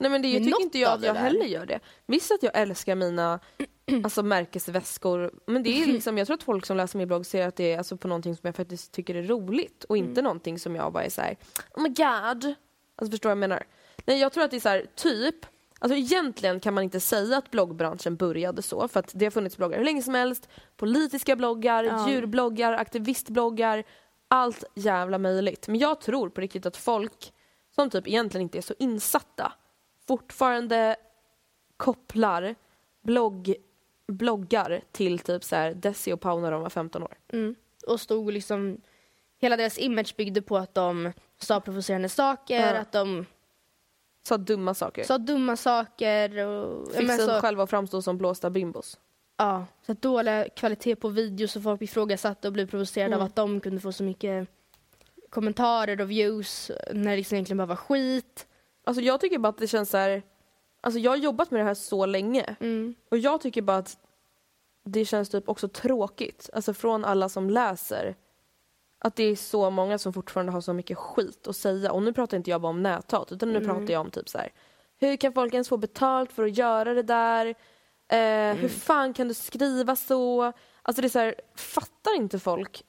[0.00, 1.20] Nej men det med tycker inte jag att jag där.
[1.22, 1.80] heller gör det.
[2.06, 3.40] Visst att jag älskar mina
[4.04, 7.48] alltså, märkesväskor men det är liksom, jag tror att folk som läser min blogg ser
[7.48, 10.08] att det är alltså, på någonting som jag faktiskt tycker är roligt och Mm.
[10.08, 11.36] inte någonting som jag bara är så här:
[11.74, 12.54] oh my god.
[12.96, 13.64] Alltså förstår vad jag menar?
[14.04, 15.36] Nej jag tror att det är så här, typ
[15.78, 19.56] Alltså egentligen kan man inte säga att bloggbranschen började så för att det har funnits
[19.56, 20.48] bloggar hur länge som helst.
[20.76, 22.08] Politiska bloggar, Ja.
[22.10, 23.84] djurbloggar, aktivistbloggar.
[24.28, 25.68] Allt jävla möjligt.
[25.68, 27.32] Men jag tror på riktigt att folk
[27.74, 29.52] som typ egentligen inte är så insatta
[30.08, 30.96] fortfarande
[31.76, 32.54] kopplar
[33.02, 33.54] blogg,
[34.08, 37.14] bloggar till typ så här Desi och Pau när de var 15 år.
[37.32, 37.54] Mm.
[37.86, 38.80] Och stod liksom,
[39.38, 42.78] hela deras image byggde på att de sa provocerande saker, Ja.
[42.80, 43.26] att de
[44.28, 45.04] Sa dumma saker.
[45.04, 46.92] sa dumma saker och...
[46.92, 48.98] Fick sig så, själva att framstå som blåsta bimbos.
[49.38, 53.20] ja, så dålig kvalitet på videos och folk ifrågasatte och blev provocerade Mm.
[53.20, 54.48] av att de kunde få så mycket
[55.30, 58.46] kommentarer och views när det liksom egentligen bara var skit.
[58.84, 60.22] Alltså jag tycker bara att det känns så här.
[60.80, 62.94] Alltså jag har jobbat med det här så länge Mm.
[63.10, 63.96] och jag tycker bara att
[64.84, 66.50] det känns typ också tråkigt.
[66.52, 68.14] Alltså från alla som läser.
[68.98, 71.92] Att det är så många som fortfarande har så mycket skit att säga.
[71.92, 74.38] Och nu pratar inte jag bara om näthat utan nu pratar jag om typ så
[74.38, 74.52] här.
[75.00, 77.46] Hur kan folk ens få betalt för att göra det där?
[78.08, 80.52] Eh, Hur fan kan du skriva så?
[80.82, 82.84] Alltså det är så här, fattar inte folk?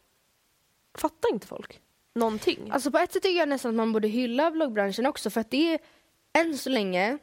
[0.97, 1.81] Fattar inte folk?
[2.15, 2.69] Någonting?
[2.71, 5.51] Alltså på ett sätt tycker jag nästan att man borde hylla bloggbranschen också för att
[5.51, 5.79] det är
[6.33, 7.17] än så länge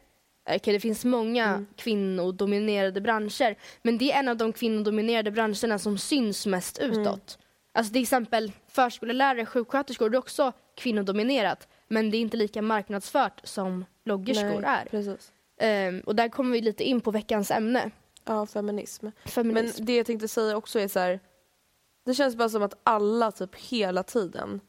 [0.51, 1.67] Okej, det finns många Mm.
[1.77, 7.05] kvinnodominerade branscher men det är en av de kvinnodominerade branscherna som syns mest Mm.
[7.77, 13.41] Alltså till exempel förskollärare, sjuksköterskor, det är också kvinnodominerat men det är inte lika marknadsfört
[13.45, 14.85] som bloggerskor Nej, är.
[14.91, 15.33] Precis.
[15.59, 17.91] Ehm, och där kommer vi lite in på veckans ämne.
[18.25, 19.07] Ja, feminism.
[19.25, 19.77] Feminism.
[19.79, 21.21] Men det jag tänkte säga också är så här.
[22.05, 24.61] Det känns bara som att alla typ hela tiden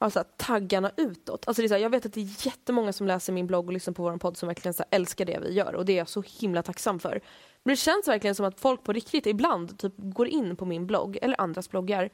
[0.00, 1.48] har så här, taggarna utåt.
[1.48, 3.66] Alltså det är så här, jag vet att det är jättemånga som läser min blogg
[3.66, 5.92] och lyssnar på vår podd som verkligen så här, älskar det vi gör och det
[5.92, 7.20] är jag så himla tacksam för.
[7.62, 10.86] Men det känns verkligen som att folk på riktigt ibland typ går in på min
[10.86, 12.10] blogg eller andras bloggar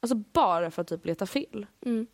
[0.00, 1.66] alltså bara för att typ leta fel.
[1.86, 2.06] Mm.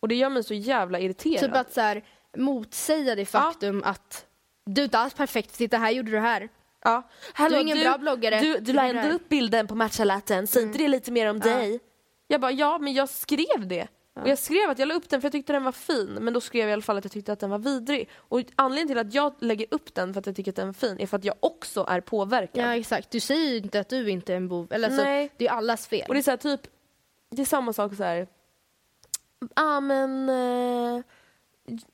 [0.00, 1.40] Och det gör mig så jävla irriterad.
[1.40, 2.04] Typ att så här,
[2.36, 4.26] motsäga det faktum att
[4.66, 6.48] du är inte alls perfekt, titta här gjorde du här.
[6.84, 7.02] Ja.
[7.32, 8.40] Hallå, Du är ingen bra bloggare.
[8.40, 11.40] Du, Du du la ändå upp bilden på matchalatten, säger inte det lite mer om
[11.40, 11.80] dig?
[12.26, 13.88] Jag bara, ja men jag skrev det.
[14.22, 16.34] Och jag skrev att jag la upp den för jag tyckte den var fin, men
[16.34, 18.08] då skrev jag i alla fall att jag tyckte att den var vidrig.
[18.16, 20.72] Och anledningen till att jag lägger upp den för att jag tycker att den är
[20.72, 22.64] fin är för att jag också är påverkad.
[22.64, 24.72] Ja exakt, du säger ju inte att du inte är en bov.
[24.72, 25.32] Eller alltså, Nej.
[25.36, 26.04] det är allas fel.
[26.08, 26.60] Och det är så här, typ,
[27.28, 28.28] det är samma sak så här.
[29.40, 31.04] Ja ah, men, eh,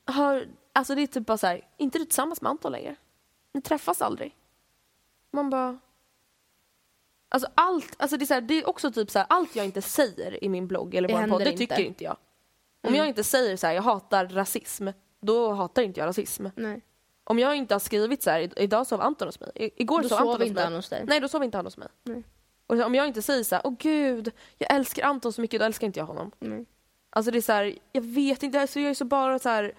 [0.05, 2.95] har, alltså det är typ bara så här, inte du tillsammans med Anton längre?
[3.53, 4.35] Ni träffas aldrig?
[5.31, 5.79] Man bara,
[7.29, 9.65] Alltså allt, alltså det är, så här, det är också typ så här, allt jag
[9.65, 11.57] inte säger i min blogg eller vår podd, det inte.
[11.57, 12.17] tycker inte jag.
[12.83, 12.97] Om Mm.
[12.97, 14.87] jag inte säger så här, jag hatar rasism,
[15.19, 16.47] då hatar inte jag rasism.
[16.55, 16.81] Nej.
[17.23, 20.09] Om jag inte har skrivit så här, "I- idag sov Anton hos mig, igår Då
[20.09, 20.63] sov sov Anton hos inte mig.
[20.63, 21.03] han hos dig.
[21.07, 21.87] Nej, då sov inte han hos mig.
[22.03, 22.23] Nej.
[22.67, 25.65] Och om jag inte säger så här, åh gud, jag älskar Anton så mycket, då
[25.65, 26.31] älskar inte jag honom.
[26.39, 26.65] Nej.
[27.09, 29.73] Alltså det är så här, jag vet inte, alltså jag är så bara så här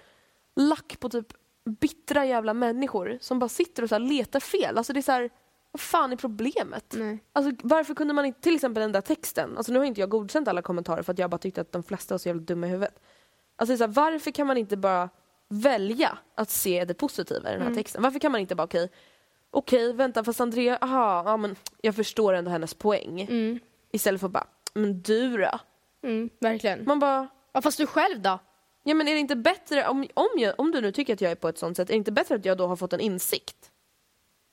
[0.55, 1.33] lack på typ
[1.79, 4.77] bittra jävla människor som bara sitter och så letar fel.
[4.77, 5.29] Alltså det är så här,
[5.71, 6.93] vad fan är problemet?
[6.97, 7.19] Nej.
[7.33, 10.09] Alltså varför kunde man inte, till exempel den där texten, alltså nu har inte jag
[10.09, 12.67] godkänt alla kommentarer för att jag bara tyckte att de flesta var så jävla dumma
[12.67, 12.99] i huvudet.
[13.55, 15.09] Alltså det är så här, varför kan man inte bara
[15.49, 17.75] välja att se det positiva i den här Mm.
[17.77, 18.01] texten?
[18.03, 18.89] Varför kan man inte bara okej,
[19.57, 23.21] okej vänta fast Andrea, aha, ja men jag förstår ändå hennes poäng.
[23.21, 23.59] Mm.
[23.91, 25.59] Istället för bara, men du då?
[26.03, 26.85] Mm, verkligen.
[26.85, 28.39] Man bara, Ja, fast du själv då?
[28.83, 31.31] Ja men är det inte bättre, om, om, jag, om du nu tycker att jag
[31.31, 32.99] är på ett sånt sätt, är det inte bättre att jag då har fått en
[32.99, 33.71] insikt?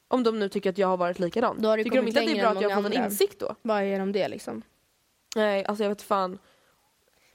[0.09, 1.57] Om de nu tycker att jag har varit likadan.
[1.63, 2.71] Då har du tycker de kommit inte att det är längre bra än att jag
[2.71, 3.13] har många fått en andra.
[3.13, 3.57] insikt då?
[3.63, 4.63] Vad är om det liksom?
[5.37, 6.39] Nej, alltså jag vet fan.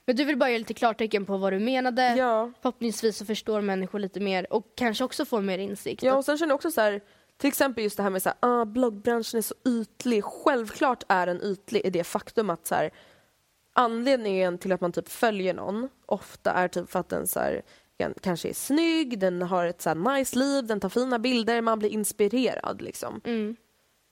[0.04, 2.14] Men du vill bara ge lite klartecken på vad du menade.
[2.16, 2.52] Ja.
[2.62, 6.02] Förhoppningsvis så förstår människor lite mer och kanske också får mer insikt.
[6.02, 7.00] ja, och sen känner jag också så här,
[7.38, 10.24] till exempel just det här med så här, ah, bloggbranschen är så ytlig.
[10.24, 12.90] Självklart är den ytlig i det faktum att så här,
[13.72, 17.62] anledningen till att man typ följer någon ofta är typ för att den så här,
[17.98, 21.60] kan- kanske är snygg, den har ett så här nice liv, den tar fina bilder,
[21.60, 23.20] man blir inspirerad liksom.
[23.24, 23.56] Mm.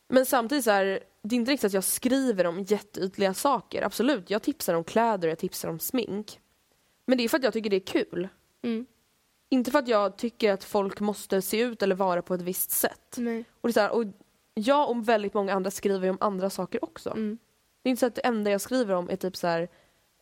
[0.08, 3.82] Men samtidigt så är det är inte riktigt att jag skriver om jätteytliga saker.
[3.82, 6.40] Absolut, jag tipsar om kläder och jag tipsar om smink.
[7.06, 8.28] Men det är för att jag tycker det är kul.
[8.62, 8.86] Mm.
[9.48, 12.70] Inte för att jag tycker att folk måste se ut eller vara på ett visst
[12.70, 13.14] sätt.
[13.16, 13.44] Nej.
[13.61, 14.04] Och det är så här, och
[14.54, 17.11] jag och väldigt många andra skriver ju om andra saker också.
[17.11, 17.38] Mm.
[17.82, 19.68] Det är inte så att det enda jag skriver om är typ så här,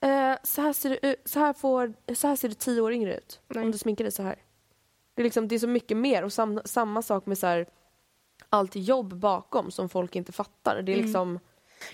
[0.01, 3.17] eh, så, här ser ut, så, här får, så här ser du tio år yngre
[3.17, 3.65] ut Nej.
[3.65, 4.39] om du sminkar dig så här.
[5.15, 7.67] Det är, liksom, det är så mycket mer och sam, samma sak med så här,
[8.49, 10.83] allt jobb bakom som folk inte fattar.
[10.83, 11.05] Det är Mm.
[11.07, 11.39] liksom,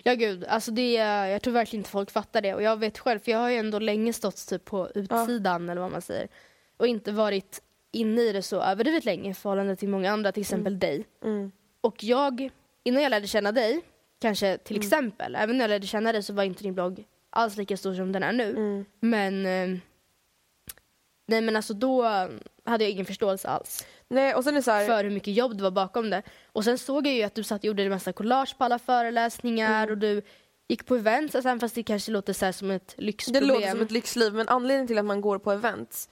[0.03, 3.19] Ja gud, alltså det, jag tror verkligen inte folk fattar det och jag vet själv
[3.19, 6.29] för jag har ju ändå länge stått typ på utsidan eller vad man säger
[6.81, 7.63] och inte varit
[7.93, 11.05] inne i det så överdrivet länge i förhållande till många andra, till exempel dig.
[11.25, 12.51] mm, Och jag,
[12.85, 13.81] innan jag lärde känna dig,
[14.21, 14.87] kanske till Mm.
[14.87, 17.95] exempel, även när jag lärde känna dig så var inte din blogg alls lika stor
[17.95, 18.51] som den är nu.
[18.51, 18.85] mm.
[19.01, 19.79] Men eh,
[21.27, 22.03] Nej men alltså då
[22.65, 25.35] hade jag ingen förståelse alls Nej, och sen är det så här, för hur mycket
[25.35, 26.23] jobb det var bakom det.
[26.47, 28.79] Och sen såg jag ju att du satt och gjorde en massa collage på alla
[28.79, 29.91] föreläsningar Mm.
[29.93, 30.23] och du
[30.69, 33.49] gick på events, alltså, även fast det kanske låter så som ett det lyxproblem.
[33.49, 36.09] låter som ett lyxliv men anledningen till att man går på events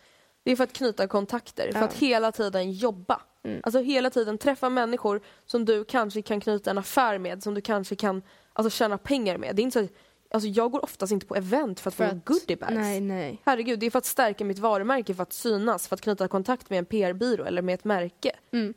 [0.49, 3.21] det är för att knyta kontakter, för att hela tiden jobba.
[3.45, 3.61] Mm.
[3.65, 7.61] Alltså hela tiden träffa människor som du kanske kan knyta en affär med, som du
[7.61, 9.57] kanske kan alltså, tjäna pengar med.
[9.57, 9.91] Det är inte så, att-
[10.31, 12.73] alltså, jag går oftast inte på event för att För få att- goodiebags.
[12.75, 13.43] Nej, nej.
[13.45, 16.71] Herregud, det är för att stärka mitt varumärke, för att synas, för att knyta kontakt
[16.71, 18.31] med en PR-byrå eller med ett märke.
[18.53, 18.75] Mm.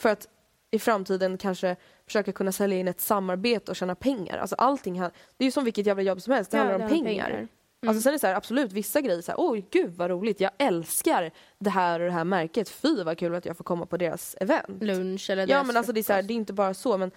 [0.00, 0.28] För att
[0.70, 4.38] i framtiden kanske försöka kunna sälja in ett samarbete och tjäna pengar.
[4.38, 6.74] Alltså allting här, det är ju som vilket jävla jobb som helst, det Ja, handlar
[6.74, 7.48] om det har pengar.
[7.80, 7.90] Pengar.
[7.90, 10.40] Alltså sen är det så här, absolut vissa grejer så här, oj gud vad roligt,
[10.40, 13.86] jag älskar det här och det här märket, fy vad kul att jag får komma
[13.86, 14.82] på deras event.
[14.82, 17.10] Lunch eller Ja men alltså det är, så här, det är inte bara så men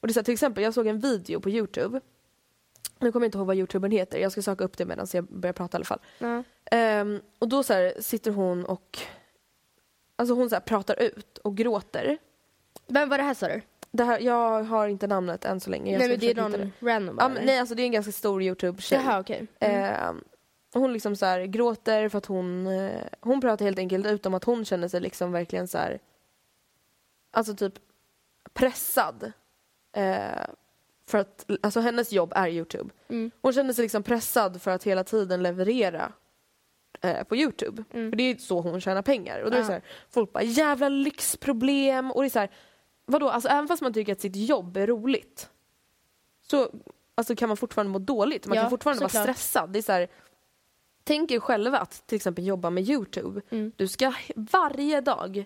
[0.00, 2.00] och det är så här, till exempel jag såg en video på Youtube
[2.98, 5.24] nu kommer jag inte ihåg vad Youtubern heter, jag ska söka upp det medan jag
[5.24, 6.00] börjar prata i alla fall.
[6.18, 6.42] Ja.
[6.70, 8.98] Ehm, och då så sitter hon och
[10.16, 12.18] alltså hon så pratar ut och gråter.
[12.86, 13.60] Vem var det här sa du?
[13.96, 15.92] Det här, jag har inte namnet än så länge.
[15.92, 16.70] Jag nej men det är någon det.
[16.80, 19.00] random Ja, men, nej alltså det är en ganska stor Youtube-tjej.
[19.04, 19.46] Jaha okej.
[19.60, 19.94] Mm.
[19.94, 20.24] Ehm,
[20.74, 24.34] hon liksom så här gråter för att hon, eh, hon pratar helt enkelt ut om
[24.34, 25.98] att hon känner sig liksom verkligen så här,
[27.30, 27.74] alltså typ
[28.52, 29.32] pressad.
[29.92, 30.46] Eh,
[31.08, 32.90] för att, alltså hennes jobb är Youtube.
[33.08, 33.30] Mm.
[33.42, 36.12] Hon känner sig liksom pressad för att hela tiden leverera
[37.00, 37.84] eh, på Youtube.
[37.92, 38.10] Mm.
[38.10, 39.40] För det är så hon tjänar pengar.
[39.40, 42.10] Och då är det så här, folk bara jävla lyxproblem.
[42.10, 42.50] Och det är så här,
[43.06, 45.50] vadå, alltså även fast man tycker att sitt jobb är roligt
[46.42, 46.70] så
[47.14, 48.46] alltså, kan man fortfarande må dåligt.
[48.46, 49.36] Man Ja, kan fortfarande vara såklart.
[49.36, 49.70] stressad.
[49.70, 50.08] Det är så här,
[51.04, 53.40] tänk er själva att till exempel jobba med Youtube.
[53.50, 53.72] Mm.
[53.76, 55.44] Du ska varje dag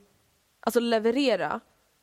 [0.61, 1.61] alltså leverera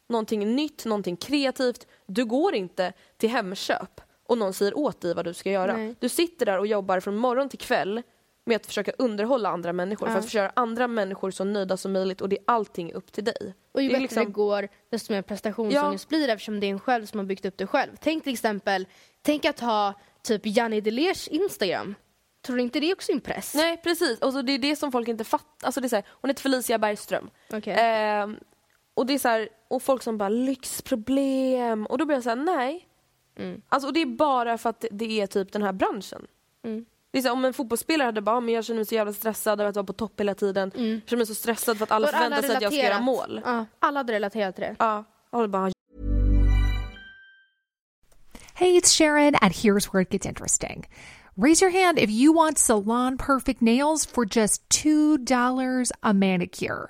[0.07, 1.87] någonting nytt, någonting kreativt.
[2.05, 5.77] Du går inte till Hemköp och någon säger åt dig vad du ska göra.
[5.77, 5.95] Nej.
[5.99, 8.01] Du sitter där och jobbar från morgon till kväll
[8.47, 10.19] med att försöka underhålla andra människor, för Ja.
[10.19, 13.23] att försöka göra andra människor så nöjda som möjligt och det är allting upp till
[13.23, 13.53] dig.
[13.71, 16.71] Och ju det bättre liksom- det går, desto mer prestationsångest blir det eftersom det är
[16.71, 17.91] en själv som har byggt upp det själv.
[18.01, 18.87] Tänk till exempel,
[19.21, 21.95] tänk att ha typ Janni Delers Instagram.
[22.45, 23.55] Tror du inte det är också en press?
[23.55, 25.65] Nej precis, och så det är det som folk inte fattar.
[25.67, 27.29] Alltså det är så här, hon heter Felicia Bergström.
[27.53, 27.75] Okej.
[27.79, 28.37] Ehm,
[28.93, 32.29] och det är så här, och folk som bara lyxproblem och då blir jag så
[32.29, 32.87] här, nej.
[33.39, 33.61] Mm.
[33.69, 36.27] Alltså, och det är bara för att det- det är typ den här branschen.
[36.65, 36.85] Mm.
[37.17, 38.95] Det är så, här, om en fotbollsspelare hade bara, "Ah, men jag känner mig så
[38.95, 40.71] jävla stressad över att vara på topp hela tiden.
[40.75, 40.89] Mm.
[40.89, 42.99] Jag känner mig så stressad för att alla alla förväntar sig att jag ska göra
[42.99, 43.41] mål.
[43.45, 44.75] Ja, alla hade relaterat till det.
[44.79, 45.71] Ja, och bara,
[48.53, 50.87] Hey, it's Sharon, and here's where it gets interesting.
[51.35, 56.89] Raise your hand if you want salon perfect nails for just $2 a manicure.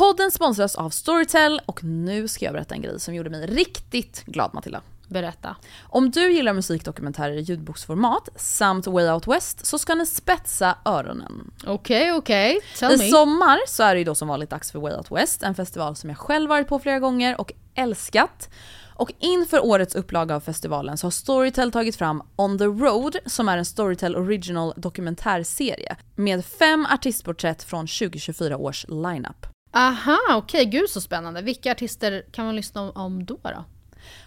[0.00, 4.24] Podden sponsras av Storytel och nu ska jag berätta en grej som gjorde mig riktigt
[4.26, 4.82] glad Matilda.
[5.08, 5.56] Berätta.
[5.82, 11.50] Om du gillar musikdokumentärer i ljudboksformat samt Way Out West så ska ni spetsa öronen.
[11.66, 12.60] Okej, okej.
[12.78, 13.08] Tell I me.
[13.08, 15.96] sommar så är det ju då som vanligt dags för Way Out West, en festival
[15.96, 18.50] som jag själv varit på flera gånger och älskat.
[18.94, 23.48] Och inför årets upplaga av festivalen så har Storytel tagit fram On the Road som
[23.48, 29.46] är en Storytel Original dokumentärserie med fem artistporträtt från 2024 års lineup.
[29.72, 30.64] Aha, okej.
[30.64, 31.42] Gud så spännande.
[31.42, 33.38] Vilka artister kan man lyssna om- då?
[33.42, 33.64] då?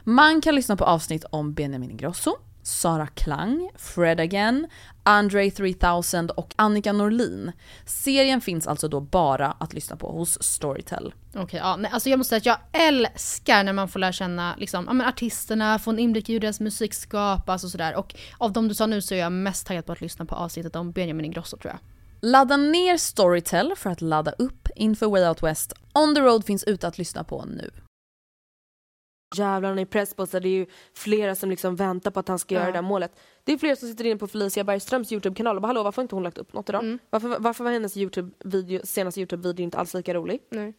[0.04, 4.68] Man kan lyssna på avsnitt om Benjamin Ingrosso, Sara Klang, Fred Again,
[5.04, 7.52] Andre 3000 och Annika Norlin.
[7.86, 11.14] Serien finns alltså då bara att lyssna på hos Storytel.
[11.36, 14.56] Okej, ja, nej, alltså jag måste säga att jag älskar när man får lära känna
[14.58, 17.96] liksom, ja, men artisterna, få en inblick i hur deras musik skapas och sådär.
[17.96, 20.36] Och av de du sa nu så är jag mest taggad på att lyssna på
[20.36, 21.80] avsnittet om Benjamin Ingrosso tror jag.
[22.30, 25.74] Ladda ner Storytel för att ladda upp inför Way Out West.
[25.94, 27.72] On the Road finns ute att lyssna på nu.
[29.36, 32.64] Jävlarna i pressboxar, det är ju flera som liksom väntar på att han ska göra
[32.66, 32.72] Ja.
[32.72, 33.20] det där målet.
[33.44, 36.04] Det är flera som sitter inne på Felicia Bergströms Youtube-kanal och bara hallå varför har
[36.04, 36.84] inte hon lagt upp något idag?
[36.84, 37.00] Mm.
[37.10, 40.40] Varför, varför var hennes YouTube-video, senaste Youtube-video inte alls lika rolig?
[40.52, 40.74] Nej.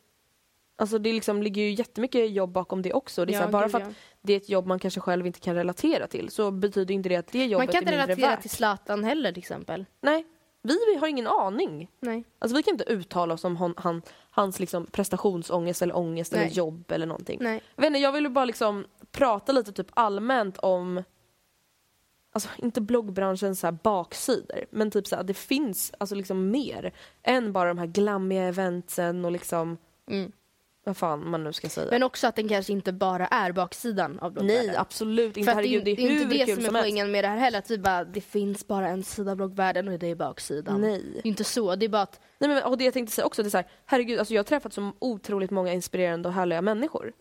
[0.76, 3.24] Alltså det liksom ligger ju jättemycket jobb bakom det också.
[3.24, 3.94] Det är Ja, här, bara gud, för att ja.
[4.22, 7.16] det är ett jobb man kanske själv inte kan relatera till så betyder inte det
[7.16, 8.40] att det jobbet Man kan inte är mindre relatera värt.
[8.40, 9.84] till Zlatan heller till exempel.
[10.00, 10.24] Nej,
[10.72, 11.90] vi har ingen aning.
[12.00, 12.24] Nej.
[12.38, 16.40] Alltså vi kan inte uttala oss om hon, han, hans liksom prestationsångest eller ångest Nej.
[16.42, 17.38] eller jobb eller någonting.
[17.42, 17.62] Nej.
[17.76, 21.02] Jag, vet inte, jag vill bara liksom prata lite typ allmänt om
[22.32, 26.92] Alltså inte bloggbranschens så här baksidor men typ så här, det finns alltså liksom mer
[27.22, 29.78] än bara de här glammiga eventsen och liksom
[30.10, 30.32] Mm.
[30.84, 31.88] Vad fan man nu ska säga.
[31.90, 34.66] Men också att den kanske inte bara är baksidan av bloggvärlden.
[34.66, 36.64] Nej absolut inte, För att det, herregud det är är hur inte det kul som
[36.64, 36.84] är som helst.
[36.84, 37.58] poängen med det här heller.
[37.58, 40.80] Att vi bara, det finns bara en sida av bloggvärlden och det är baksidan.
[40.80, 41.02] Nej.
[41.12, 41.76] Det är inte så.
[41.76, 43.56] Det är bara att Nej men och det jag tänkte säga också det är så
[43.56, 47.12] här, herregud alltså jag har träffat så otroligt många inspirerande och härliga människor.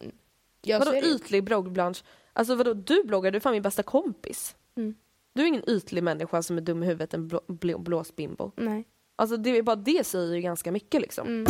[0.62, 2.04] jag vadå ytlig bloggbransch?
[2.34, 4.56] Alltså vadå du bloggar, du är fan min bästa kompis.
[4.78, 4.95] Mm.
[5.36, 8.52] Du är ingen ytlig människa som är dum i huvudet, en blå, blå, blåsbimbo.
[8.56, 8.86] Nej.
[9.15, 11.28] Alltså det är bara det säger ju ganska mycket liksom.
[11.28, 11.45] Mm.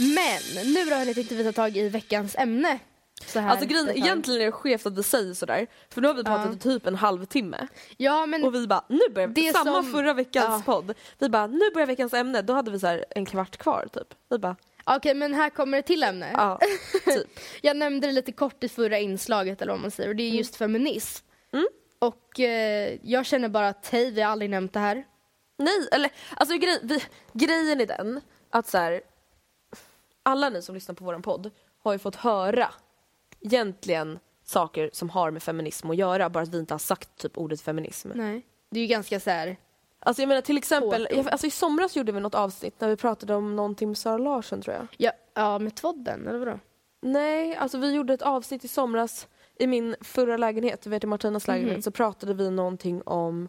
[0.00, 2.78] Men nu då tänkte vi ta tag i veckans ämne.
[3.28, 5.66] Så här Alltså grejen, egentligen är det skevt att vi säger sådär.
[5.90, 7.68] För nu har vi pratat i typ en halvtimme.
[7.96, 10.72] Ja men Och vi bara, nu börjar Det samma som- förra veckans ja.
[10.72, 10.94] podd.
[11.18, 12.42] Vi bara, nu börjar veckans ämne.
[12.42, 14.14] Då hade vi så här en kvart kvar typ.
[14.30, 16.30] Vi bara, okej men här kommer ett till ämne.
[16.32, 16.58] ja,
[17.04, 17.40] typ.
[17.62, 20.30] Jag nämnde det lite kort i förra inslaget eller vad man säger och det är
[20.30, 21.24] just feminism.
[21.52, 21.68] Mm.
[21.98, 25.04] Och eh, jag känner bara att hej, vi har aldrig nämnt det här.
[25.58, 27.02] Nej, eller alltså grej, vi,
[27.32, 28.20] grejen är den
[28.50, 29.00] att så här,
[30.22, 31.50] alla ni som lyssnar på våran podd
[31.82, 32.68] har ju fått höra
[33.40, 37.38] egentligen saker som har med feminism att göra bara att vi inte har sagt typ
[37.38, 38.10] ordet feminism.
[38.14, 38.46] Nej.
[38.70, 39.56] Det är ju ganska så här.
[40.00, 42.96] Alltså jag menar till exempel, jag, alltså i somras gjorde vi något avsnitt när vi
[42.96, 44.86] pratade om någonting med Sara Larsson tror jag.
[44.96, 46.58] Ja, ja med tvodden eller vadå?
[47.00, 49.26] Nej, alltså vi gjorde ett avsnitt i somras
[49.58, 51.82] i min förra lägenhet, du vet i Martinas lägenhet, Mhm.
[51.82, 53.48] så pratade vi någonting om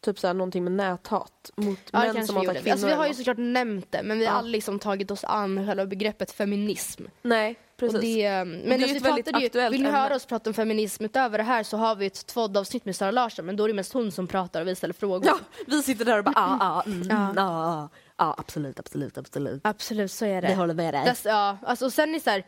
[0.00, 2.70] typ såhär någonting med näthat mot Ja, män som hatar kvinnor.
[2.72, 4.38] Alltså, vi har ju såklart nämnt det, men vi har Ja.
[4.38, 7.04] aldrig liksom tagit oss an själva begreppet feminism.
[7.22, 7.94] Nej, precis.
[7.94, 9.98] Och det, men det är alltså, ett vi väldigt ju, aktuellt vill ni ämne.
[9.98, 13.10] höra oss prata om feminism utöver det här så har vi ett poddavsnitt med Sara
[13.10, 15.26] Larsson, men då är det mest hon som pratar och vi ställer frågor.
[15.26, 17.32] Ja, vi sitter där och bara ah, ah, mm, Ja.
[17.36, 17.42] ja.
[17.42, 19.60] ah, ah, absolut, absolut, absolut.
[19.64, 20.48] Absolut, så är det.
[20.48, 21.04] Det håller med dig.
[21.04, 22.44] Dess, ja, alltså, och sen är så här,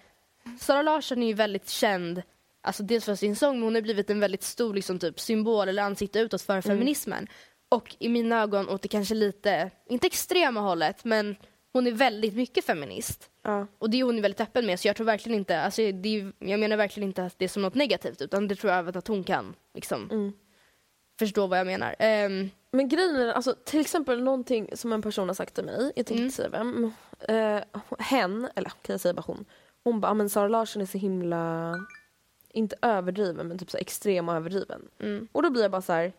[0.60, 2.22] Sara Larsson är ju väldigt känd,
[2.62, 5.68] alltså dels för sin sång, men hon har blivit en väldigt stor liksom, typ, symbol
[5.68, 7.26] eller ansikte utåt för feminismen.
[7.68, 11.36] Och i mina ögon åt det kanske lite, inte extrema hållet, men
[11.76, 13.30] hon är väldigt mycket feminist.
[13.42, 13.66] Ja.
[13.78, 16.60] Och det är hon väldigt öppen med, så jag tror verkligen inte, alltså, är, jag
[16.60, 19.08] menar verkligen inte att det är som något negativt, utan det tror jag även att
[19.08, 20.32] hon kan liksom, Mm.
[21.18, 21.96] förstå vad jag menar.
[21.98, 25.92] Ehm, Men grejen är, alltså, till exempel någonting som en person har sagt till mig,
[25.96, 26.24] jag tänker Mm.
[26.24, 26.92] inte säga vem,
[27.28, 27.62] eh,
[27.98, 29.44] hen, eller kan jag säga bara hon,
[29.84, 31.74] hon bara, "Ah, men Sara Larsson är så himla,
[32.50, 34.88] inte överdriven men typ så extrem och överdriven.
[34.98, 35.28] mm.
[35.32, 36.12] Och då blir jag bara så här.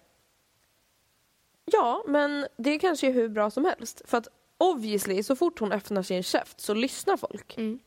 [1.66, 4.02] Ja, men det kanske är hur bra som helst.
[4.06, 4.28] För att
[4.58, 7.58] obviously, så fort hon öppnar sin käft så lyssnar folk.
[7.58, 7.80] Mm.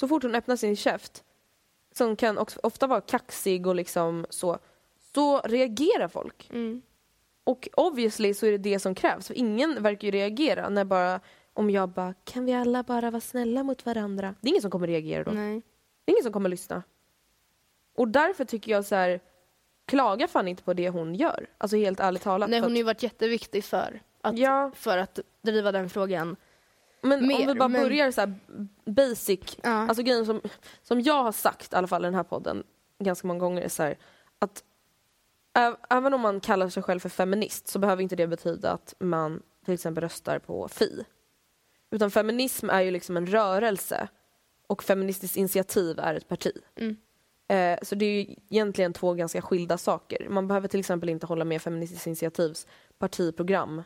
[0.00, 1.24] Så fort hon öppnar sin käft,
[1.92, 4.58] som kan också ofta vara kaxig och liksom så,
[5.14, 6.50] så reagerar folk.
[6.52, 6.82] Mm.
[7.44, 9.26] Och obviously så är det det som krävs.
[9.26, 11.20] För ingen verkar ju reagera när bara,
[11.52, 14.34] om jag bara, kan vi alla bara vara snälla mot varandra?
[14.40, 15.30] Det är ingen som kommer reagera då.
[15.30, 15.62] Nej.
[16.04, 16.82] Det är ingen som kommer lyssna.
[17.96, 19.20] Och därför tycker jag så här,
[19.86, 21.46] klaga fan inte på det hon gör.
[21.58, 22.50] Alltså helt ärligt talat.
[22.50, 24.70] Nej, hon har ju varit jätteviktig för att, Ja.
[24.74, 26.36] för att driva den frågan.
[27.02, 28.34] Men om mer, vi bara men- börjar så här
[28.84, 29.70] basic, Ja.
[29.70, 30.40] alltså grejen som,
[30.82, 32.62] som jag har sagt i alla fall i den här podden
[32.98, 33.98] ganska många gånger är så här,
[34.38, 34.64] att
[35.90, 39.42] även om man kallar sig själv för feminist så behöver inte det betyda att man
[39.64, 41.04] till exempel röstar på Fi.
[41.90, 44.08] Utan feminism är ju liksom en rörelse
[44.66, 46.52] och Feministiskt initiativ är ett parti.
[46.76, 46.96] Mm.
[47.48, 50.28] Eh, så det är ju egentligen två ganska skilda saker.
[50.28, 52.66] Man behöver till exempel inte hålla med Feministiskt initiativs
[52.98, 53.82] partiprogram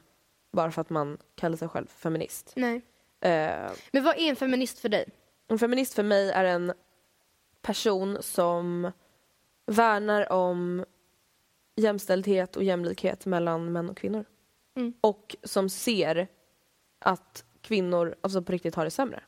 [0.52, 2.52] bara för att man kallar sig själv feminist.
[2.56, 2.76] Nej.
[3.20, 5.08] Eh, Men vad är en feminist för dig?
[5.48, 6.72] en feminist för mig är en
[7.62, 8.92] person som
[9.66, 10.84] värnar om
[11.76, 14.24] jämställdhet och jämlikhet mellan män och kvinnor.
[14.76, 14.94] Mm.
[15.00, 16.28] Och som ser
[16.98, 19.22] att kvinnor alltså på riktigt har det sämre.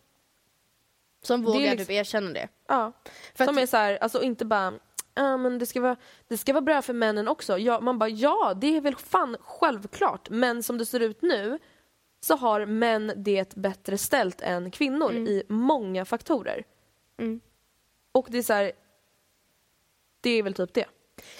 [1.22, 2.48] Som vågar liksom- typ erkänna det?
[2.68, 2.92] Ja.
[3.34, 4.72] För som att- är så här, alltså inte bara
[5.14, 5.96] Ja, men det ska, vara,
[6.28, 7.58] det ska vara bra för männen också.
[7.58, 10.30] Ja, man bara ja, det är väl fan självklart.
[10.30, 11.58] Men som det ser ut nu
[12.20, 16.64] så har män det bättre ställt än kvinnor i många faktorer.
[17.18, 17.40] Mm.
[18.12, 18.72] Och det är så här,
[20.20, 20.86] det är väl typ det.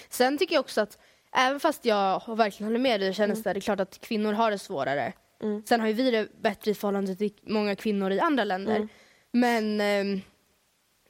[0.09, 0.97] Sen tycker jag också att
[1.31, 4.33] även fast jag verkligen håller med dig och känner det, det är klart att kvinnor
[4.33, 5.13] har det svårare.
[5.41, 5.63] Mm.
[5.65, 8.87] Sen har ju vi det bättre i förhållande till många kvinnor i andra länder.
[9.31, 10.21] Men ehm,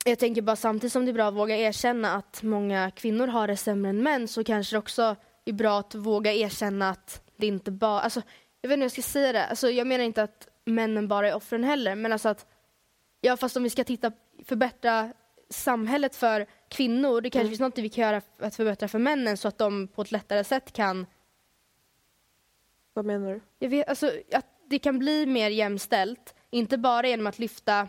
[0.06, 3.48] jag tänker bara samtidigt som det är bra att våga erkänna att många kvinnor har
[3.48, 7.48] det sämre än män så kanske det också är bra att våga erkänna att det
[7.48, 8.22] inte bara, alltså
[8.62, 11.30] jag vet inte hur jag ska säga det, alltså, jag menar inte att männen bara
[11.30, 12.46] är offren heller men alltså att
[13.22, 14.12] Ja fast om vi ska titta
[14.46, 15.14] förbättra
[15.50, 19.38] samhället för kvinnor, det kanske finns något vi kan göra för att förbättra för männen
[19.38, 21.06] så att de på ett lättare sätt kan
[22.94, 23.42] Vad menar du?
[23.60, 27.88] jag vet, alltså, att det kan bli mer jämställt, inte bara genom att lyfta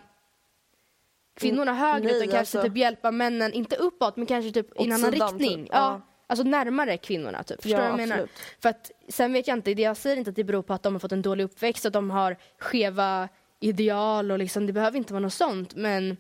[1.34, 4.84] kvinnorna högre nej, utan kanske alltså- typ hjälpa männen, inte uppåt men kanske typ i
[4.84, 5.62] en annan riktning.
[5.64, 5.68] typ.
[5.72, 5.78] Ja.
[5.78, 6.00] Ja.
[6.26, 7.62] Alltså närmare kvinnorna typ.
[7.62, 8.28] Förstår Ja, vad jag menar?
[8.62, 10.82] För att, sen vet jag inte, det jag säger inte att det beror på att
[10.82, 13.28] de har fått en dålig uppväxt, att de har skeva
[13.60, 16.16] ideal och liksom, det behöver inte vara något sånt men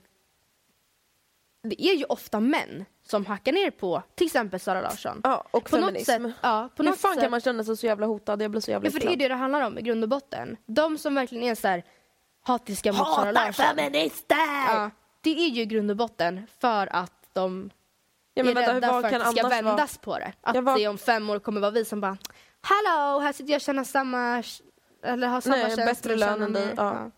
[1.62, 5.20] det är ju ofta män som hackar ner på till exempel Sara Larsson.
[5.24, 6.10] Ja, och På något feminism.
[6.24, 7.22] sätt, ja, på Hur något fan sätt.
[7.22, 8.42] kan man känna sig så jävla hotad?
[8.42, 10.08] Jag blir så jävla Ja, för det är det det handlar om i grund och
[10.08, 10.56] botten.
[10.66, 11.84] De som verkligen är så här
[12.42, 13.64] hatiska mot Sara Larsson.
[13.76, 14.36] feminister!
[14.68, 14.90] Ja,
[15.24, 17.70] det är ju i grund och botten för att de
[18.34, 20.32] Ja, är vänta, rädda för kan att det ska annars vara- vändas på det.
[20.40, 22.16] Att Ja, vad- det om fem år kommer vara vi som bara
[22.60, 24.42] Hallå, här sitter jag och känner samma
[25.02, 27.10] eller har samma Nej, bättre lön än dig, ja.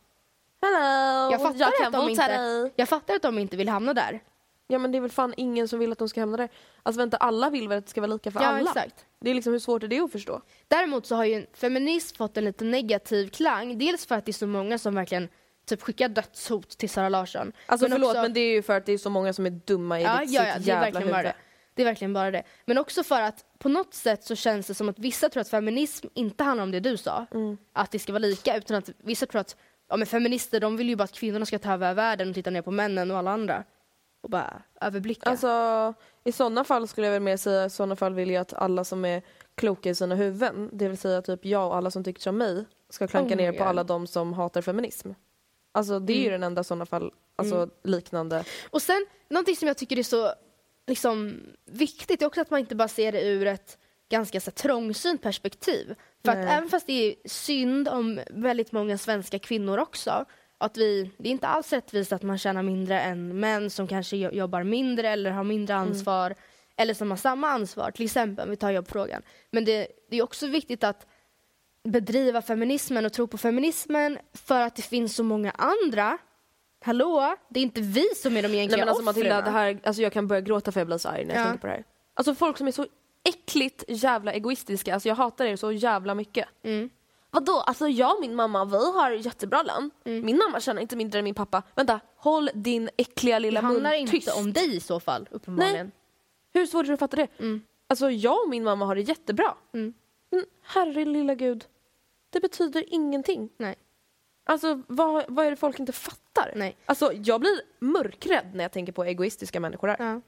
[0.63, 2.73] Hello, Jag fattar, jag att de inte, dig.
[2.77, 4.21] jag fattar att de inte vill hamna där.
[4.67, 6.49] Ja men det är väl fan ingen som vill att de ska hamna där.
[6.83, 8.71] Alltså vänta, alla vill väl att det ska vara lika för Ja, alla?
[8.71, 9.05] exakt.
[9.21, 10.43] Det är liksom hur svårt är det att förstå?
[10.69, 13.79] Däremot så har ju feminism fått en lite negativ klang.
[13.79, 15.29] Dels för att det är så många som verkligen
[15.67, 17.53] typ skickar dödshot till Sara Larsson.
[17.67, 19.51] Alltså förlåt också- men det är ju för att det är så många som är
[19.51, 21.15] dumma i Ja, ditt ja, sitt ja det är jävla huvud.
[21.15, 21.35] det.
[21.75, 22.43] Det är verkligen bara det.
[22.65, 25.49] Men också för att på något sätt så känns det som att vissa tror att
[25.49, 27.27] feminism inte handlar om det du sa.
[27.35, 27.57] Mm.
[27.73, 28.57] Att det ska vara lika.
[28.57, 29.57] Utan att vissa tror att
[29.89, 32.51] ja, men feminister de vill ju bara att kvinnorna ska ta över världen och titta
[32.51, 33.65] ner på männen och alla andra.
[34.23, 35.31] Och bara överblicka.
[35.31, 35.95] Alltså
[36.25, 38.85] i sådana fall skulle jag väl mer säga i sådana fall vill jag att alla
[38.85, 39.23] som är
[39.55, 42.65] kloka i sina huvuden, det vill säga typ jag och alla som tycker som mig,
[42.91, 45.11] ska klanka Oh ner på alla de som hatar feminism.
[45.77, 46.33] Alltså det är ju Mm.
[46.41, 47.71] den enda sådana fall alltså Mm.
[47.83, 48.45] liknande.
[48.71, 50.33] Och sen, någonting som jag tycker är så
[50.87, 54.53] liksom, viktigt är också att man inte bara ser det ur ett ganska så här,
[54.57, 55.95] trångsynt perspektiv.
[56.25, 56.47] För att Nej.
[56.57, 60.25] även fast det är synd om väldigt många svenska kvinnor också,
[60.59, 64.17] att vi, det är inte alls rättvist att man tjänar mindre än män som kanske
[64.17, 66.35] jo- jobbar mindre eller har mindre ansvar
[66.77, 69.23] eller som har samma ansvar, till exempel om vi tar jobbfrågan.
[69.51, 71.07] Men det, det är också viktigt att
[71.87, 76.19] bedriva feminismen och tro på feminismen för att det finns så många andra
[76.85, 77.37] Hallå?
[77.49, 80.03] Det är inte vi som är de egentliga Nej men alltså Matilda, det här, alltså
[80.03, 81.45] jag kan börja gråta för jag blir så arg när jag Ja.
[81.45, 81.85] tänker på det här.
[82.15, 82.87] Alltså folk som är så
[83.29, 86.49] äckligt jävla egoistiska, alltså jag hatar er så jävla mycket.
[86.63, 86.91] Mm.
[87.31, 89.91] Vadå, alltså jag och min mamma vi har jättebra lön.
[90.05, 90.27] Mm.
[90.27, 91.63] Min mamma tjänar inte mindre än min pappa.
[91.75, 94.37] Vänta, håll din äckliga Det lilla mun handlar inte tyst.
[94.39, 95.93] om dig i så fall, uppenbarligen.
[96.55, 97.29] Hur svårt är det att fatta det?
[97.89, 99.55] Alltså jag och min mamma har det jättebra.
[99.75, 99.95] Mm.
[100.31, 101.65] Men herre lilla gud,
[102.37, 103.51] det betyder ingenting.
[103.59, 103.75] Nej.
[104.45, 106.53] Alltså vad, vad är det folk inte fattar?
[106.57, 106.77] Nej.
[106.87, 109.97] Alltså jag blir mörkrädd när jag tänker på egoistiska människor här.
[109.99, 110.21] Ja.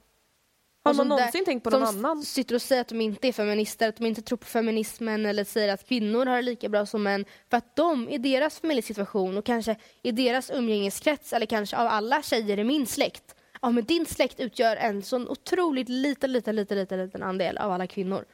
[0.85, 2.23] Har man någonsin där- tänkt på någon annan?
[2.23, 5.45] sitter och säger att de inte är feminister, att de inte tror på feminismen eller
[5.45, 7.25] säger att kvinnor har det lika bra som män.
[7.51, 12.23] För att de, i deras familjesituation och kanske i deras umgängeskrets eller kanske av alla
[12.23, 13.35] tjejer i min släkt.
[13.63, 17.73] Ja men din släkt utgör en sån otroligt liten, liten, liten, liten, liten andel av
[17.73, 18.25] alla kvinnor.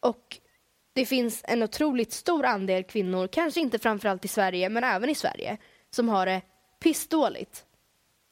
[0.00, 0.38] Och
[0.92, 5.14] det finns en otroligt stor andel kvinnor, kanske inte framförallt i Sverige, men även i
[5.14, 5.56] Sverige,
[5.90, 6.42] som har det
[6.80, 7.66] pissdåligt.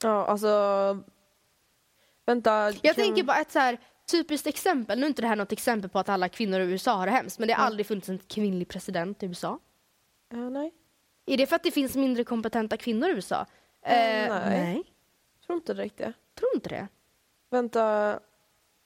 [0.02, 0.98] Ja, alltså...
[2.26, 2.50] Vänta.
[2.70, 3.78] Jag kan- tänker bara ett så här
[4.10, 6.92] typiskt exempel, nu är inte det här något exempel på att alla kvinnor i USA
[6.92, 9.58] har det hemskt, men det har aldrig funnits en kvinnlig president i USA.
[10.28, 10.72] Ja, nej.
[11.26, 13.46] Är det för att det finns mindre kompetenta kvinnor i USA?
[13.82, 14.28] Eh, nej.
[14.44, 14.82] nej.
[15.38, 16.12] Jag tror inte direkt det.
[16.38, 16.88] Tror inte det.
[17.50, 18.18] Vänta,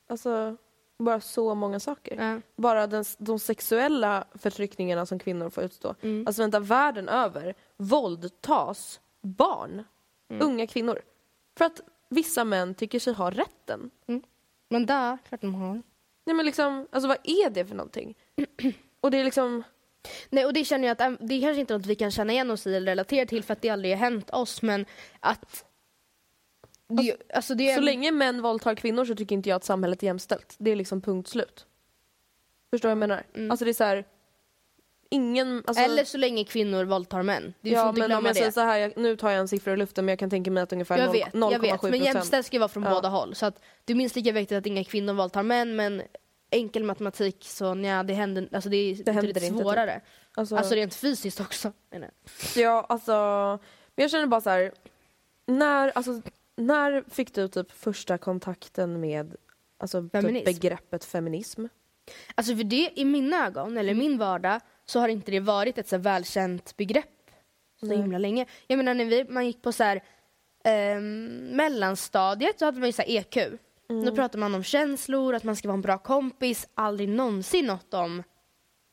[0.08, 0.56] alltså
[1.04, 2.16] bara så många saker.
[2.32, 2.40] Ja.
[2.56, 5.94] Bara den, de sexuella förtryckningarna som kvinnor får utstå.
[6.02, 6.26] Mm.
[6.26, 9.84] Alltså vänta, världen över våldtas barn,
[10.30, 10.46] Mm.
[10.46, 11.00] unga kvinnor.
[11.58, 13.90] För att vissa män tycker sig ha rätten.
[14.68, 15.82] Men där, klart de har.
[16.26, 18.14] Nej men liksom, alltså vad är det för någonting?
[19.00, 19.62] Och det är liksom,
[20.30, 22.50] Nej, och det känner jag att det är kanske inte något vi kan känna igen
[22.50, 24.86] oss i eller relatera till för att det aldrig har hänt oss, men
[25.20, 25.64] att...
[26.88, 30.02] Det, alltså det är så länge män våldtar kvinnor så tycker inte jag att samhället
[30.02, 30.54] är jämställt.
[30.58, 31.66] Det är liksom punkt slut.
[32.70, 33.50] Förstår du vad jag menar?
[33.50, 34.04] Alltså det är så här,
[35.10, 35.62] ingen...
[35.66, 35.92] Alltså, Mm.
[35.92, 37.54] Eller så länge kvinnor våldtar män.
[37.60, 38.38] Du får ja inte men om jag det.
[38.38, 40.50] säger så här, jag, nu tar jag en siffra ur luften men jag kan tänka
[40.50, 41.82] mig att ungefär Jag 0, vet, 0,7 jag vet.
[41.82, 42.90] Men jämställt ska vara från Ja.
[42.90, 43.34] båda håll.
[43.34, 46.02] Så att det är minst lika viktigt att inga kvinnor våldtar män, men
[46.50, 49.50] enkel matematik så nja, det händer, alltså det är Det händer inte, typ.
[49.50, 50.00] svårare.
[50.34, 51.72] Alltså, Alltså rent fysiskt också.
[52.56, 53.12] Ja, alltså,
[53.96, 54.72] men jag känner bara så här,
[55.46, 56.20] när, alltså,
[56.56, 59.36] när fick du typ första kontakten med
[59.78, 60.44] alltså, typ Feminism.
[60.44, 61.66] begreppet feminism?
[62.34, 65.78] Alltså för det, i mina ögon, eller i min vardag, så har inte det varit
[65.78, 67.30] ett så välkänt begrepp
[67.80, 67.96] så Nej.
[67.96, 68.46] himla länge.
[68.66, 70.02] Jag menar när vi, man gick på så här,
[70.64, 73.36] ehm, mellanstadiet så hade man ju så EQ.
[73.36, 74.04] Mm.
[74.04, 77.94] Då pratar man om känslor, att man ska vara en bra kompis, aldrig någonsin något
[77.94, 78.22] om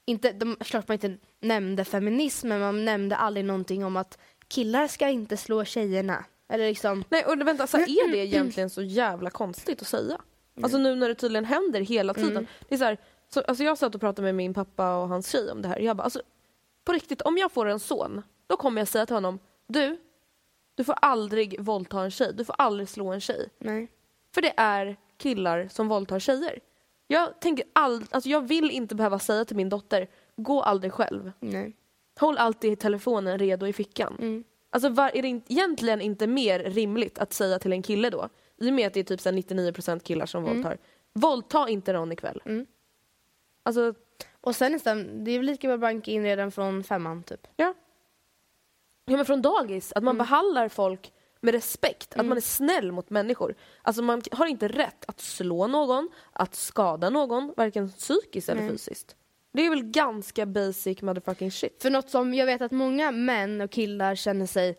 [0.06, 4.88] inte, de, klart man inte nämnde feminism, men man nämnde aldrig någonting om att killar
[4.88, 6.26] ska inte slå tjejerna.
[6.52, 10.22] Eller liksom, Nej, och vänta, så här, är det egentligen så jävla konstigt att säga?
[10.62, 12.32] Alltså nu när det tydligen händer hela tiden.
[12.32, 12.46] Mm.
[12.70, 12.98] Det är så här,
[13.34, 15.80] så, alltså jag satt och pratade med min pappa och hans tjej om det här.
[15.80, 16.22] Jag bara, alltså,
[16.86, 19.98] på riktigt, om jag får en son, då kommer jag säga till honom, du,
[20.76, 23.50] du får aldrig våldta en tjej, du får aldrig slå en tjej.
[23.60, 23.88] nej.
[24.34, 26.60] För det är killar som våldtar tjejer.
[27.08, 31.32] Jag, tänker all, alltså jag vill inte behöva säga till min dotter, gå aldrig själv.
[31.40, 31.76] nej.
[32.20, 34.18] Håll alltid telefonen redo i fickan.
[34.20, 34.44] Mm.
[34.74, 38.30] Alltså var, är det in, egentligen inte mer rimligt att säga till en kille då,
[38.58, 40.56] i och med att det är typ så här 99% killar som Mm.
[40.56, 40.78] våldtar,
[41.14, 42.42] våldta inte någon ikväll.
[42.46, 42.66] Mm.
[43.64, 43.94] Alltså,
[44.42, 47.48] Och sen nästan, det är väl lika bra att banka in redan från femman typ.
[47.56, 47.74] ja.
[49.06, 50.26] Ja men från dagis, att man Mm.
[50.26, 53.56] behandlar folk med respekt, att man är snäll mot människor.
[53.82, 58.72] Alltså man har inte rätt att slå någon, att skada någon, varken psykiskt eller Nej.
[58.72, 59.16] fysiskt.
[59.54, 61.82] Det är väl ganska basic motherfucking shit.
[61.82, 64.78] För något som jag vet att många män och killar känner sig,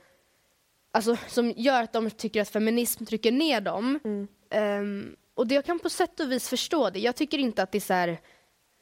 [0.90, 3.98] alltså som gör att de tycker att feminism trycker ner dem.
[4.04, 4.28] Mm.
[4.50, 6.98] Ehm, och det, jag kan på sätt och vis förstå det.
[7.00, 8.08] Jag tycker inte att det är så här,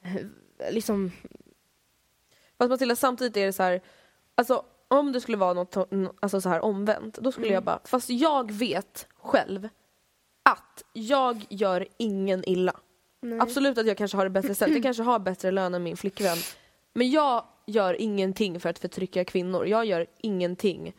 [0.05, 1.13] eh, liksom,
[2.59, 3.81] Fast Matilda, samtidigt är det så här,
[4.35, 5.77] alltså om det skulle vara något
[6.21, 7.55] alltså så här omvänt, då skulle Mm.
[7.55, 9.69] jag bara, fast jag vet själv
[10.43, 12.81] att jag gör ingen illa.
[13.41, 15.97] Absolut att jag kanske har det bättre ställt, jag kanske har bättre lön än min
[15.97, 16.39] flickvän.
[16.93, 19.67] Men jag gör ingenting för att förtrycka kvinnor.
[19.67, 20.95] Jag gör ingenting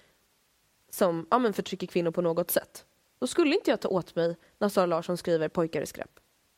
[0.89, 2.85] som ja, men förtrycker kvinnor på något sätt.
[3.19, 6.09] Då skulle inte jag ta åt mig när Sara Larsson skriver pojkar i skräp.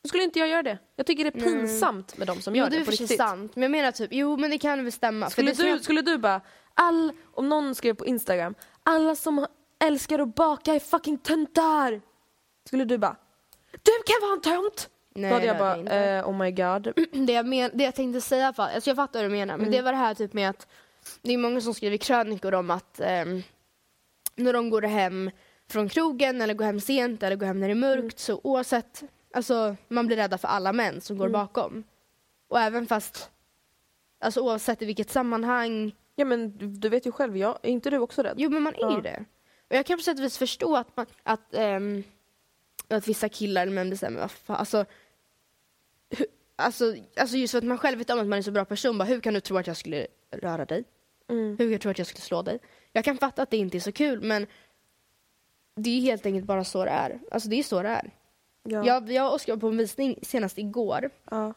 [0.02, 0.78] Då skulle inte jag göra det.
[0.96, 2.96] Jag tycker det är pinsamt med de som gör jo det det är på för
[2.96, 3.18] sig riktigt.
[3.18, 3.56] sant.
[3.56, 5.30] Men jag menar typ, jo men det kan väl stämma.
[5.30, 6.40] Skulle det du, jag- skulle du bara,
[6.74, 9.46] all, om någon skrev på Instagram, alla som,
[9.84, 12.00] älskar att baka är fucking töntar.
[12.66, 13.16] Skulle du bara,
[13.72, 14.90] du kan vara en tönt!
[15.14, 15.76] Nej, Då hade jag bara,
[16.16, 16.92] eh, oh my god.
[17.26, 19.66] det, jag men, det jag tänkte säga, för, alltså jag fattar vad du menar, men
[19.66, 19.72] Mm.
[19.72, 20.66] det var det här typ med att
[21.22, 23.42] det är många som skriver krönikor om att ehm,
[24.36, 25.30] när de går hem
[25.70, 28.10] från krogen eller går hem sent eller går hem när det är mörkt Mm.
[28.16, 29.02] så oavsett,
[29.34, 31.32] alltså man blir rädda för alla män som går Mm.
[31.32, 31.84] bakom.
[32.48, 33.30] Och även fast,
[34.20, 37.90] alltså oavsett i vilket sammanhang, Ja men du, du vet ju själv, jag, är inte
[37.90, 38.34] du också rädd?
[38.36, 38.96] jo men man är Ja.
[38.96, 39.24] ju det.
[39.70, 42.02] Och jag kan på sätt och vis förstå att, man, att, ehm,
[42.88, 44.84] att vissa killar eller män bestämmer, alltså
[46.56, 48.98] Alltså, alltså just för att man själv vet om att man är så bra person,
[48.98, 50.84] bara, hur kan du tro att jag skulle röra dig?
[51.30, 51.48] Mm.
[51.48, 52.58] Hur kan du tro att jag skulle slå dig?
[52.92, 54.46] Jag kan fatta att det inte är så kul men
[55.76, 57.20] det är helt enkelt bara så det är.
[57.30, 58.10] Alltså det är så det är.
[58.62, 58.86] Ja.
[58.86, 61.54] Jag, jag och Oskar var på en visning senast igår Ja.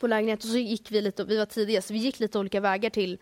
[0.00, 2.60] på lägenhet och så gick vi lite, vi var tidiga så vi gick lite olika
[2.60, 3.18] vägar till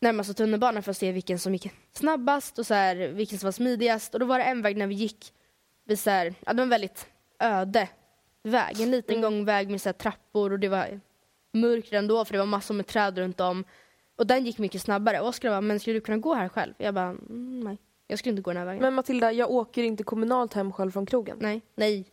[0.00, 3.52] närmaste tunnelbanan för att se vilken som gick snabbast och så här, vilken som var
[3.52, 5.32] smidigast och då var det en väg när vi gick
[5.84, 7.06] vid så här, ja, det var väldigt
[7.38, 7.88] öde
[8.44, 11.00] väg, en liten gångväg med så trappor och det var
[11.52, 13.64] mörkt ändå för det var massor med träd runt om
[14.16, 16.74] och den gick mycket snabbare och Oskar bara, men skulle du kunna gå här själv?
[16.78, 18.82] Jag bara, mm, nej, jag skulle inte gå den här vägen.
[18.82, 21.36] Men Matilda, jag åker inte kommunalt hem själv från krogen.
[21.40, 22.04] nej, nej,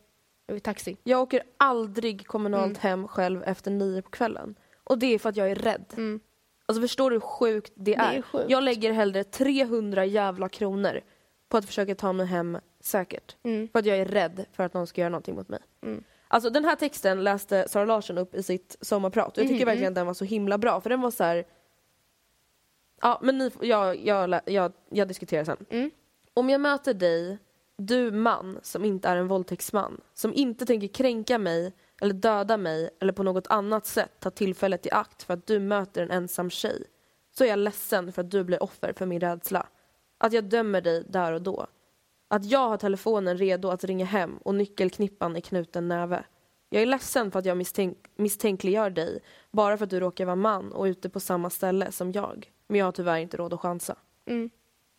[0.45, 0.97] jag vill taxi.
[1.03, 2.79] Jag åker aldrig kommunalt Mm.
[2.82, 4.55] hem själv efter nio på kvällen.
[4.84, 5.86] Och det är för att jag är rädd.
[5.97, 6.19] Mm.
[6.65, 8.17] Alltså förstår du hur sjukt det Det är?
[8.17, 8.45] är sjukt.
[8.49, 11.01] Jag lägger hellre 300 jävla kronor
[11.49, 13.36] på att försöka ta mig hem säkert.
[13.43, 13.67] Mm.
[13.71, 15.59] För att jag är rädd för att någon ska göra någonting mot mig.
[15.82, 16.03] Mm.
[16.34, 19.65] Alltså den här texten läste Sara Larsson upp i sitt sommarprat och jag tycker Mhm,
[19.65, 21.45] verkligen den var så himla bra för den var så här.
[23.01, 25.65] Ja men ni, jag, jag, jag, jag diskuterar sen.
[25.69, 25.91] Mm.
[26.34, 27.38] Om jag möter dig,
[27.77, 32.89] du man som inte är en våldtäktsman, som inte tänker kränka mig eller döda mig
[33.01, 36.49] eller på något annat sätt ta tillfället i akt för att du möter en ensam
[36.49, 36.84] tjej,
[37.38, 39.67] så är jag ledsen för att du blir offer för min rädsla.
[40.17, 41.67] Att jag dömer dig där och då.
[42.32, 46.23] Att jag har telefonen redo att ringa hem och nyckelknippan i knuten näve.
[46.69, 49.19] Jag är ledsen för att jag misstänk misstänkliggör dig
[49.51, 52.51] bara för att du råkar vara man och ute på samma ställe som jag.
[52.67, 53.95] Men jag har tyvärr inte råd att chansa.
[54.25, 54.49] Mm.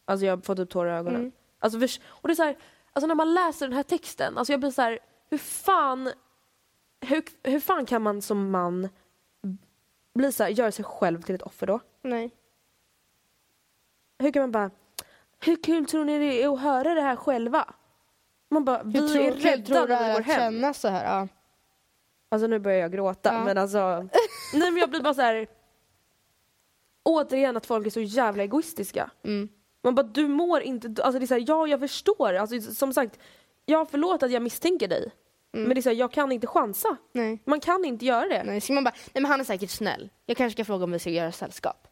[0.04, 1.20] Alltså jag fått upp tårar i ögonen.
[1.20, 1.32] Mm.
[1.58, 2.56] Alltså, förs- och det är så här,
[2.92, 4.98] alltså när man läser den här texten, alltså jag blir så här,
[5.30, 6.12] hur fan,
[7.00, 8.88] hur, hur fan kan man som man
[10.14, 11.80] bli så här, göra sig själv till ett offer då?
[12.02, 12.30] Nej.
[14.18, 14.70] Hur kan man bara,
[15.44, 17.74] hur kul tror ni det är att höra det här själva?
[18.50, 20.40] Man bara, vi tror, är rädda när vi går hem.
[20.40, 21.04] känna så här?
[21.18, 21.28] Ja.
[22.28, 23.44] Alltså nu börjar jag gråta Ja.
[23.44, 23.78] men alltså,
[24.54, 25.46] nej men jag blir bara så här.
[27.02, 29.10] Återigen att folk är så jävla egoistiska.
[29.24, 29.48] Mm.
[29.82, 32.92] Man bara, du mår inte, alltså det är så här, ja jag förstår, alltså som
[32.92, 33.18] sagt,
[33.66, 35.12] ja förlåt att jag misstänker dig.
[35.54, 36.88] Men det är så här, jag kan inte chansa.
[36.88, 36.98] Mm.
[37.28, 37.42] Nej.
[37.44, 38.42] Man kan inte göra det.
[38.44, 40.10] Nej, så man bara, nej men han är säkert snäll.
[40.26, 41.88] Jag kanske ska fråga om vi ska göra sällskap.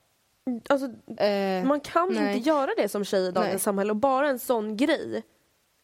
[0.69, 0.87] Alltså,
[1.25, 2.37] Eh, man kan nej.
[2.37, 3.59] inte göra det som tjej i dagens Nej.
[3.61, 5.23] samhälle och bara en sån grej.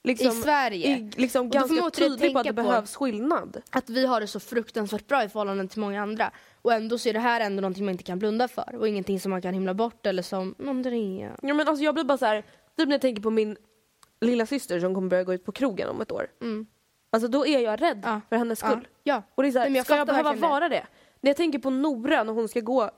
[0.05, 0.89] Liksom, I Sverige.
[0.97, 3.63] är liksom ganska tydlig på att det behövs skillnad.
[3.71, 6.31] Att vi har det så fruktansvärt bra i förhållande till många andra.
[6.63, 8.75] Och ändå så är det här ändå någonting man inte kan blunda för.
[8.79, 11.31] Och ingenting som man kan himla bort eller som, Andrea.
[11.43, 12.43] Ja, men alltså, jag blir bara så här,
[12.77, 13.57] typ när jag tänker på min
[14.21, 16.27] lilla syster som kommer börja gå ut på krogen om ett år.
[16.43, 16.67] Mm.
[17.11, 18.21] Alltså då är jag rädd Ja.
[18.29, 18.69] för hennes Ja.
[18.71, 18.89] skull.
[19.05, 19.23] Ja.
[19.35, 20.55] Och det är så här, Nej, jag ska jag behöva verkligen det.
[20.55, 20.87] vara det?
[21.21, 22.91] När jag tänker på Nora när hon ska gå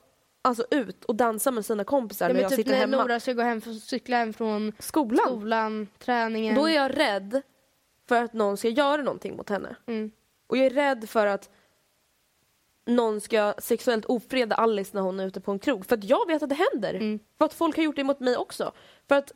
[0.48, 3.02] alltså, ut och dansa med sina kompisar Ja, när jag typ sitter när hemma.
[3.02, 5.26] Nora ska gå hem för cykla hem från Skolan.
[5.26, 6.54] skolan, träningen.
[6.54, 7.42] Då är jag rädd
[8.08, 9.76] för att någon ska göra någonting mot henne.
[9.86, 10.10] Mm.
[10.46, 11.50] Och jag är rädd för att
[12.86, 15.86] någon ska sexuellt ofreda Alice när hon är ute på en krog.
[15.86, 16.94] För att jag vet att det händer.
[16.94, 17.18] Mm.
[17.38, 18.72] För att folk har gjort det mot mig också.
[19.08, 19.32] För att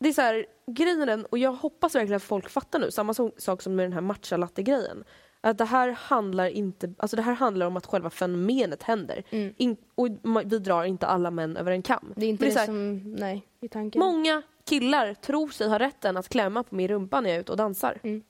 [0.00, 3.62] det är så här, grejen och jag hoppas verkligen att folk fattar nu, samma sak
[3.62, 5.04] som med den här matcha latte-grejen.
[5.48, 9.22] Att det här handlar inte, alltså det här handlar om att själva fenomenet händer.
[9.30, 9.54] Mm.
[9.56, 10.08] In, och
[10.44, 12.12] vi drar inte alla män över en kam.
[12.16, 13.98] Det är inte det, så här, som, nej, i tanken.
[14.00, 17.52] Många killar tror sig ha rätten att klämma på min rumpa när jag är ute
[17.52, 17.98] och dansar.
[18.02, 18.22] Mm.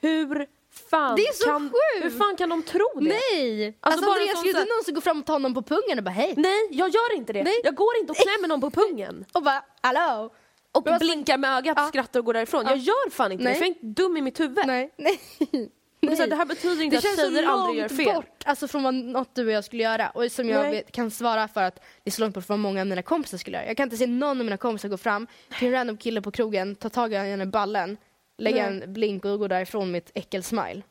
[0.00, 0.46] Hur
[0.90, 2.04] fan Det är så kan, sjukt!
[2.04, 3.00] Hur fan kan de tro det?
[3.32, 3.66] Nej!
[3.66, 5.98] Alltså, Alltså, bara Andreas, sån inte någon som går fram och tar någon på pungen
[5.98, 6.34] och bara hej?
[6.36, 7.42] Nej, jag gör inte det.
[7.42, 7.60] Nej.
[7.64, 9.24] Jag går inte och klämmer någon på pungen.
[9.32, 10.30] Och bara hallå?
[10.72, 11.88] Och vad- blinkar med ögat Ja.
[11.88, 12.62] skrattar och går därifrån.
[12.64, 12.70] Ja.
[12.70, 13.52] Jag gör fan inte Nej.
[13.52, 14.66] det, för jag är inte dum i mitt huvud.
[14.66, 14.90] Nej.
[14.96, 15.20] Nej.
[16.06, 18.02] Men så här, det här betyder inte Det att känns så tjejer aldrig gör långt
[18.04, 18.14] fel.
[18.14, 21.10] bort alltså från vad något du och jag skulle göra och som jag vet, kan
[21.10, 23.56] svara för att det är så långt bort från vad många av mina kompisar skulle
[23.56, 23.66] göra.
[23.66, 25.26] Jag kan inte se någon av mina kompisar gå fram
[25.58, 27.96] till en random kille på krogen, ta tag i henne i ballen,
[28.38, 28.82] lägga Nej.
[28.82, 30.82] en blink och gå därifrån med ett äckelsmile.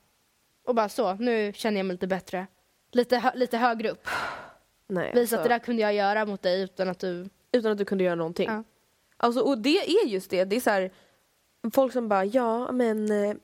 [0.68, 2.48] Och bara så, nu känner jag mig lite bättre.
[2.92, 4.08] Lite, hö- lite högre upp.
[4.88, 7.30] Nej, Visa alltså, att det där kunde jag göra mot dig utan att du...
[7.52, 8.50] Utan att du kunde göra någonting.
[8.50, 8.64] Ja.
[9.18, 10.44] Alltså, och det är just det.
[10.46, 10.92] Det är så här,
[11.74, 13.36] folk som bara, ja men eh,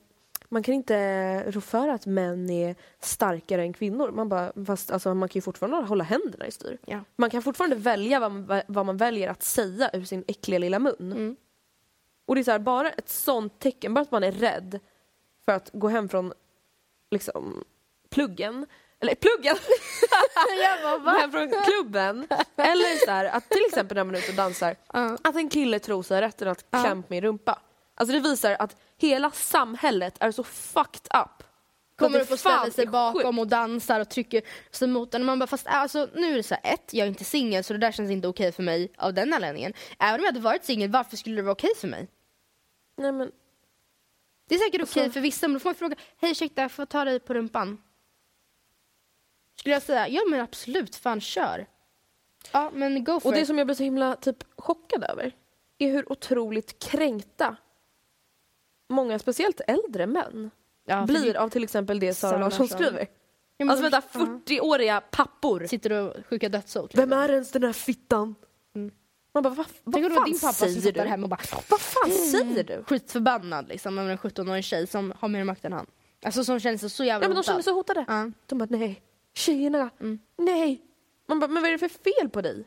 [0.48, 4.10] man kan inte rå för att män är starkare än kvinnor.
[4.10, 6.78] Man bara, fast alltså, man kan ju fortfarande hålla händerna i styr.
[6.86, 7.04] Ja.
[7.16, 10.78] Man kan fortfarande välja vad man, vad man väljer att säga ur sin äckliga lilla
[10.78, 11.12] mun.
[11.12, 11.36] Mm.
[12.26, 14.78] Och det är så här, bara ett sånt tecken, bara att man är rädd
[15.44, 16.32] för att gå hem från
[17.10, 17.64] liksom
[18.10, 18.66] pluggen,
[19.00, 19.56] eller pluggen!
[21.20, 22.26] hem från klubben.
[22.56, 24.76] Eller så här, att till exempel när man är ute och dansar,
[25.22, 27.58] att en kille tror sig rätten att klämma min rumpa.
[27.98, 31.42] Alltså det visar att hela samhället är så fucked up.
[31.96, 35.24] Kommer upp och ställer sig bakom och dansar och trycker sig mot den.
[35.24, 37.72] Man bara, fast alltså, nu är det så här, ett, jag är inte singel så
[37.72, 39.72] det där känns inte okej för mig av den anledningen.
[39.98, 42.08] Även om jag hade varit singel, varför skulle det vara okej för mig?
[42.96, 43.30] Nej men
[44.48, 46.82] Det är säkert okej Alltså- för vissa, men då får man fråga, hej ursäkta, får
[46.82, 47.82] jag ta dig på rumpan?
[49.56, 51.66] Skulle jag säga, ja men absolut, fan kör.
[52.52, 53.46] Ja men go for Och det it.
[53.46, 55.32] som jag blir så himla typ chockad över
[55.78, 57.56] är hur otroligt kränkta
[58.88, 60.50] många, speciellt äldre män,
[60.84, 63.06] Ja, blir av till exempel det Sara Larsson skriver.
[63.56, 64.18] Ja, Alltså vänta, ja.
[64.20, 65.66] 40-åriga pappor.
[65.66, 66.94] Sitter och skickar dödshot.
[66.94, 68.34] Vem är ens den här fittan?
[69.34, 71.00] Man bara, vad, vad fan din pappa säger du?
[71.00, 72.84] hemma och bara Vad fan säger du?
[72.84, 75.86] skitförbannad liksom över en 17-årig tjej som har mer makt än han.
[76.24, 78.04] Alltså som känner sig så jävla Ja men de känner sig hotade.
[78.08, 78.30] Ja.
[78.46, 79.02] De bara, nej,
[79.34, 80.18] tjejerna, Mm.
[80.38, 80.82] nej.
[81.26, 82.64] Man bara, men vad är det för fel på dig?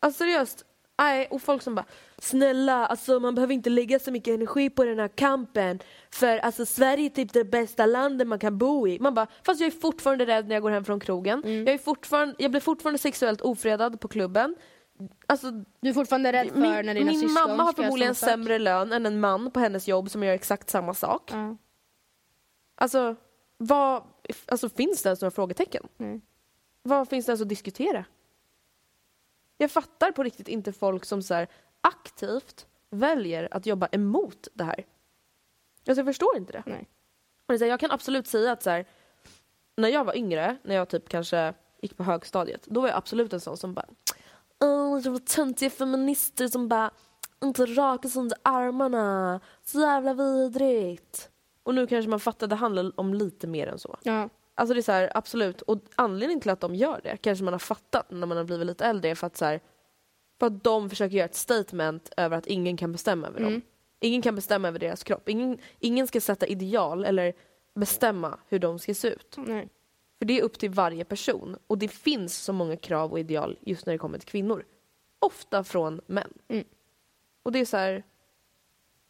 [0.00, 0.64] Alltså seriöst.
[0.98, 1.84] Nej, och folk som bara,
[2.20, 5.78] snälla, alltså man behöver inte lägga så mycket energi på den här kampen.
[6.10, 8.98] För alltså Sverige är typ det bästa landet man kan bo i.
[8.98, 11.44] Man bara, fast jag är fortfarande rädd när jag går hem från krogen.
[11.44, 11.66] Mm.
[11.66, 14.56] Jag, är fortfarande, jag blir fortfarande sexuellt ofredad på klubben.
[15.26, 15.50] Alltså,
[15.80, 19.06] Du är fortfarande rädd för min när dina min mamma har förmodligen sämre lön än
[19.06, 21.30] en man på hennes jobb som gör exakt samma sak.
[21.32, 21.56] Ja.
[22.74, 23.16] Alltså,
[23.56, 24.02] vad,
[24.46, 25.88] alltså finns det ens några frågetecken?
[25.96, 26.20] Nej.
[26.82, 28.04] Vad finns det ens att diskutera?
[29.56, 31.48] Jag fattar på riktigt inte folk som så här
[31.80, 34.86] aktivt väljer att jobba emot det här.
[35.88, 36.62] Alltså jag förstår inte det.
[36.66, 36.88] Nej.
[37.46, 38.86] Och det är så här, jag kan absolut säga att så här,
[39.76, 43.32] när jag var yngre, när jag typ kanske gick på högstadiet, då var jag absolut
[43.32, 43.86] en sån som bara
[45.04, 46.90] jävla töntiga feminister som bara
[47.42, 49.40] inte rakar sig under armarna.
[49.62, 51.30] Så jävla vidrigt.
[51.62, 53.98] Och nu kanske man fattar, det handlar om lite mer än så.
[54.02, 54.28] Ja.
[54.54, 55.62] Alltså det är så här, absolut.
[55.62, 58.66] Och anledningen till att de gör det, kanske man har fattat när man har blivit
[58.66, 59.60] lite äldre, är för att, så här,
[60.40, 63.62] för att de försöker göra ett statement över att ingen kan bestämma över dem.
[64.00, 65.28] Ingen kan bestämma över deras kropp.
[65.28, 67.34] Ingen, ingen ska sätta ideal eller
[67.74, 69.34] bestämma hur de ska se ut.
[69.36, 69.68] Nej.
[70.18, 71.56] För det är upp till varje person.
[71.66, 74.64] Och det finns så många krav och ideal just när det kommer till kvinnor.
[75.18, 76.32] Ofta från män.
[76.48, 76.64] Mm.
[77.42, 78.02] Och det är så här...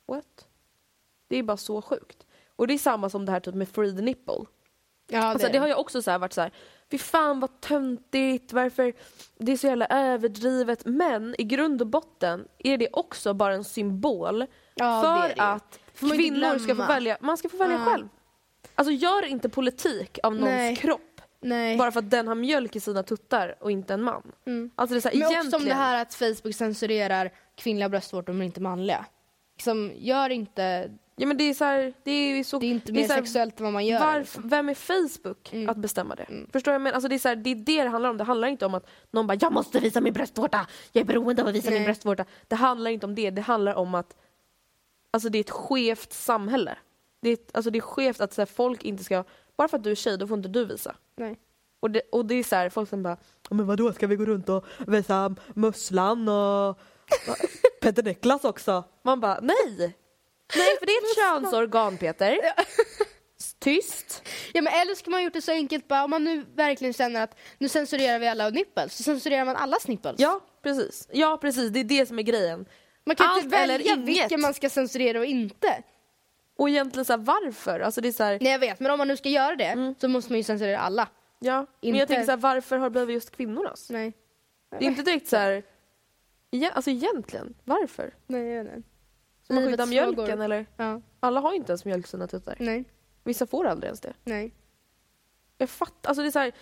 [0.07, 0.49] What?
[1.28, 2.26] Det är bara så sjukt.
[2.57, 4.45] Och det är samma som det här typ med free the nipple.
[5.11, 6.51] Ja, det, Alltså, det har jag också så varit så här,
[6.91, 8.93] fy fan vad töntigt, varför
[9.39, 10.85] det är så jävla överdrivet.
[10.87, 15.37] Men i grund och botten är det också bara en symbol Ja, för det är
[15.37, 15.43] det.
[15.43, 17.85] att Får kvinnor ska få välja, man ska få välja Ja.
[17.85, 18.09] själv.
[18.75, 20.77] Alltså gör inte politik av någons Nej.
[20.77, 21.77] kropp Nej.
[21.79, 24.23] bara för att den har mjölk i sina tuttar och inte en man.
[24.75, 27.89] Alltså det är så här, Men också egentligen, om det här att Facebook censurerar kvinnliga
[27.89, 29.05] bröstvårtor men inte manliga.
[29.57, 30.91] Liksom, gör inte,
[31.21, 32.59] ja men det är så här, det är så...
[32.59, 34.18] det är inte är mer så här, sexuellt än vad man gör.
[34.18, 34.49] Liksom.
[34.49, 36.27] vem är Facebook att bestämma det?
[36.53, 36.81] Förstår jag?
[36.81, 38.16] Men alltså det, är så här, det är det det handlar om.
[38.16, 41.43] Det handlar inte om att någon bara “jag måste visa min bröstvårta, jag är beroende
[41.43, 41.85] av att visa min Nej.
[41.85, 42.25] bröstvårta”.
[42.49, 43.31] Det handlar inte om det.
[43.31, 44.16] Det handlar om att
[45.11, 46.79] alltså, det är ett skevt samhälle.
[47.23, 49.25] Det är, alltså, det är skevt att så här, folk inte ska...
[49.57, 50.97] Bara för att du är tjej, då får inte du visa.
[51.16, 51.39] Nej.
[51.81, 53.16] Och det, och det är så här, folk som bara
[53.51, 56.79] "Ja, “men vadå, ska vi gå runt och visa musslan och
[57.81, 59.97] Peter Niklas också?” Man bara “nej!”
[60.57, 62.38] Nej, för det är ett könsorgan Peter.
[63.59, 64.22] Tyst.
[64.53, 67.22] Ja men eller ska man gjort det så enkelt bara om man nu verkligen känner
[67.22, 70.14] att nu censurerar vi alla nipples, så censurerar man allas nipples.
[70.18, 71.09] Ja, precis.
[71.12, 71.70] Ja, precis.
[71.70, 72.66] Det är det som är grejen.
[73.05, 75.82] Man kan Allt inte välja vilken man ska censurera och inte.
[76.57, 77.80] Och egentligen så här, varför?
[77.80, 79.94] Alltså det är så här, Nej jag vet, men om man nu ska göra det
[80.01, 81.09] så måste man ju censurera alla.
[81.38, 81.57] ja.
[81.80, 83.90] Men inte- jag tänker så här, varför har det blivit just kvinnornas?
[83.90, 84.12] Nej.
[84.70, 85.62] Det är inte direkt så här,
[86.51, 88.14] ja, alltså egentligen, varför?
[88.26, 88.88] Nej jag vet inte.
[89.57, 90.42] Livets skydda mjölken frågor.
[90.44, 90.66] eller?
[90.76, 91.01] Ja.
[91.20, 92.57] Alla har inte ens mjölk i sina tuttar.
[92.61, 92.84] Nej.
[93.24, 94.12] Vissa får aldrig ens det.
[94.24, 94.55] Nej.
[95.59, 96.53] Jag fattar, alltså det är så här,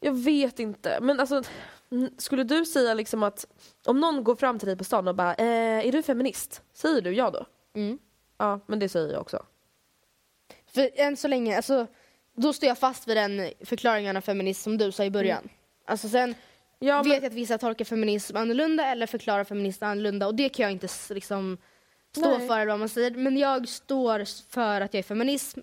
[0.00, 0.98] jag vet inte.
[1.02, 1.42] Men alltså,
[1.90, 3.46] mm, skulle du säga liksom att
[3.86, 6.62] om någon går fram till dig på stan och bara, eh, är du feminist?
[6.72, 7.46] Säger du ja då?
[7.74, 7.98] Mm.
[8.38, 9.46] Ja, men det säger jag också.
[10.66, 11.86] För än så länge, alltså,
[12.36, 15.48] då står jag fast vid den förklaringen av feminism som du sa i början.
[15.86, 16.34] Alltså sen
[16.78, 20.48] Ja, vet men, jag att vissa tolkar feminism annorlunda eller förklarar feminism annorlunda och det
[20.48, 21.58] kan jag inte liksom
[22.16, 22.48] stå Nej.
[22.48, 23.10] för eller vad man säger.
[23.10, 25.60] Men jag står för att jag är feminism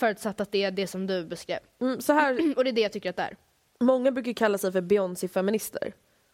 [0.00, 1.58] förutsatt att det är det som du beskrev.
[1.80, 3.36] mm, så här, Och det är det jag tycker att det är.
[3.80, 5.92] Många brukar kalla sig för Beyoncé-feminister.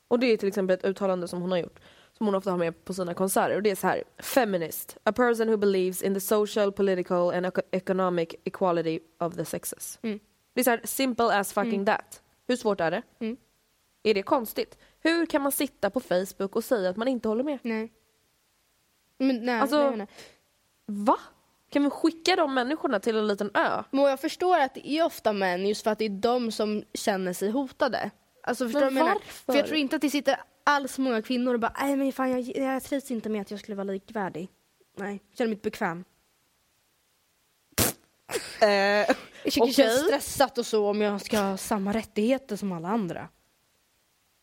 [0.08, 1.80] Och det är till exempel ett uttalande som hon har gjort,
[2.18, 3.56] som hon ofta har med på sina konserter.
[3.56, 7.46] Och det är så här, feminist, a person who believes in the social, political and
[7.46, 9.98] eco- economic equality of the sexes.
[10.02, 10.20] Mm.
[10.54, 12.22] Det är så här, simple as fucking that.
[12.46, 13.02] Hur svårt är det?
[13.18, 13.36] Mm.
[14.02, 14.78] Är det konstigt?
[15.00, 17.58] Hur kan man sitta på Facebook och säga att man inte håller med?
[17.62, 17.92] Nej.
[19.21, 20.07] Men, nej, Alltså- nej, nej.
[20.87, 21.18] Va?
[21.71, 23.83] Kan vi skicka de människorna till en liten ö?
[23.91, 26.85] Men jag förstår att det är ofta män just för att det är de som
[26.95, 28.11] känner sig hotade.
[28.43, 29.14] Alltså förstår Men du jag menar?
[29.14, 29.53] varför?
[29.53, 32.31] För jag tror inte att det sitter alls många kvinnor och bara nej men fan
[32.31, 34.49] jag, jag trivs inte med att jag skulle vara likvärdig.
[34.97, 36.05] Nej, jag känner mig inte bekväm.
[38.62, 40.05] Eh, Jag tycker det känns Okej.
[40.21, 43.29] stressat och så om jag ska ha samma rättigheter som alla andra.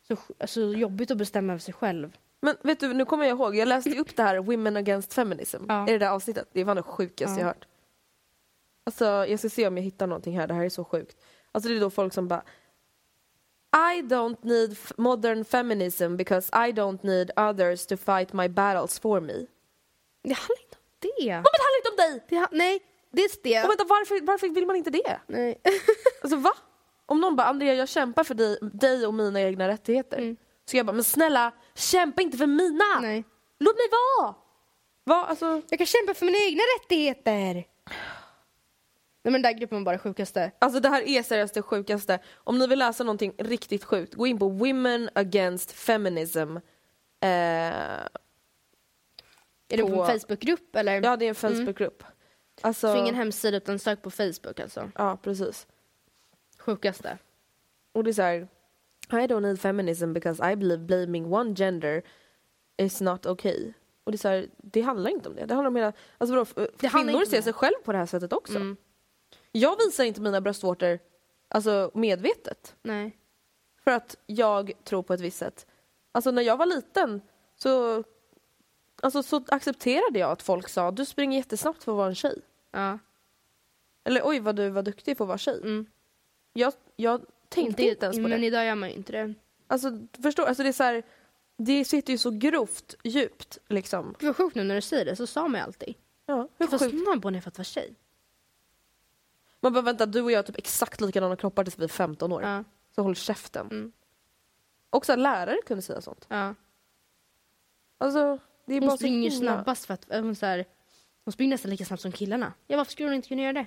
[0.08, 2.18] Så alltså, jobbigt att bestämma över sig själv.
[2.42, 5.64] Men vet du, nu kommer jag ihåg, jag läste upp det här Women Against Feminism
[5.68, 5.88] Ja.
[5.88, 6.48] i det där avsnittet.
[6.54, 7.40] Det var det sjukaste Ja.
[7.40, 7.68] jag hört.
[8.84, 11.18] Alltså jag ska se om jag hittar någonting här, det här är så sjukt.
[11.52, 12.44] Alltså det är då folk som bara
[13.94, 19.22] I don't need modern feminism because I don't need others to fight my battles for
[19.22, 19.34] me.
[20.24, 21.24] Det handlar inte om det.
[21.26, 22.26] Ja, men det handlar inte om dig!
[22.30, 22.80] det nej,
[23.12, 23.64] dels det.
[23.64, 25.20] Och vänta, varför, varför vill man inte det?
[25.28, 25.62] Nej.
[26.22, 26.52] Alltså va?
[27.06, 30.18] Om någon bara Andrea jag kämpar för dig, dig och mina egna rättigheter.
[30.18, 30.38] Mm.
[30.66, 33.00] Så jag bara, men snälla kämpa inte för mina!
[33.02, 33.24] nej.
[33.60, 33.86] Låt mig
[34.20, 34.36] vara!
[35.04, 35.26] Va?
[35.26, 37.54] Alltså, Jag kan kämpa för mina egna rättigheter.
[39.24, 40.52] Nej men den där gruppen var bara sjukaste.
[40.60, 42.20] Alltså det här är seriöst det sjukaste.
[42.36, 46.58] Om ni vill läsa någonting riktigt sjukt, gå in på Women Against Feminism.
[46.58, 46.62] Eh,
[47.22, 48.08] Är
[49.68, 51.02] det på På- en Facebookgrupp eller?
[51.04, 52.04] ja, det är en Facebookgrupp.
[52.62, 54.92] Alltså, Så ingen hemsida utan sök på Facebook alltså.
[54.96, 55.68] ja, precis.
[56.60, 57.18] Sjukaste.
[57.92, 58.48] Och det är så här,
[59.10, 62.04] I don't need feminism because I believe blaming one gender
[62.78, 63.74] is not okay.
[64.04, 65.46] Och det är så här, det handlar inte om det.
[65.46, 68.56] Det handlar om hela, alltså vadå, kvinnor ser sig själv på det här sättet också.
[68.56, 68.78] Mm.
[69.52, 71.00] Jag visar inte mina bröstvårtor
[71.48, 72.76] alltså medvetet.
[72.82, 73.18] Nej.
[73.84, 75.68] För att jag tror på ett visst sätt.
[76.12, 77.22] Alltså när jag var liten
[77.56, 78.04] så,
[79.02, 82.42] alltså, så accepterade jag att folk sa du springer jättesnabbt för att vara en tjej.
[82.72, 83.00] Ja.
[84.04, 85.60] Eller oj vad du var duktig för att vara tjej.
[85.64, 85.86] Mm.
[86.54, 88.48] Jag, jag tänkte inte, ens på Men det.
[88.48, 89.34] idag gör man ju inte det.
[89.68, 89.92] Alltså
[90.24, 91.04] förstår alltså det är så här,
[91.58, 94.16] det sitter ju så grovt djupt liksom.
[94.20, 95.96] Det var sjukt nu när du säger det, så sa man ju alltid.
[96.26, 97.04] Ja, hur Vad sjukt.
[97.04, 97.96] snabb hon är för att vara tjej.
[99.60, 102.32] Man bara vänta du och jag har typ exakt likadana kroppar tills vi är 15
[102.32, 102.42] år.
[102.44, 102.64] Ja.
[102.96, 103.68] Så håll käften.
[103.68, 103.92] Mm.
[104.90, 106.26] Och så här, lärare kunde säga sånt.
[106.30, 106.56] ja.
[107.98, 110.46] Alltså det är bara Hon så springer ju himla- snabbast för att, äh, hon, så
[110.46, 110.66] här,
[111.26, 112.54] hon springer nästan lika snabbt som killarna.
[112.68, 113.66] Ja varför skulle hon inte kunna göra det?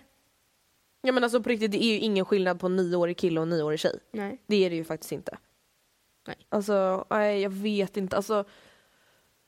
[1.02, 3.42] Ja men alltså på riktigt, det är ju ingen skillnad på en nioårig kille och
[3.46, 3.98] en nioårig tjej.
[4.12, 4.40] Nej.
[4.46, 5.38] Det är det ju faktiskt inte.
[6.26, 6.36] Nej.
[6.48, 8.16] Alltså, nej jag vet inte.
[8.16, 8.44] Alltså,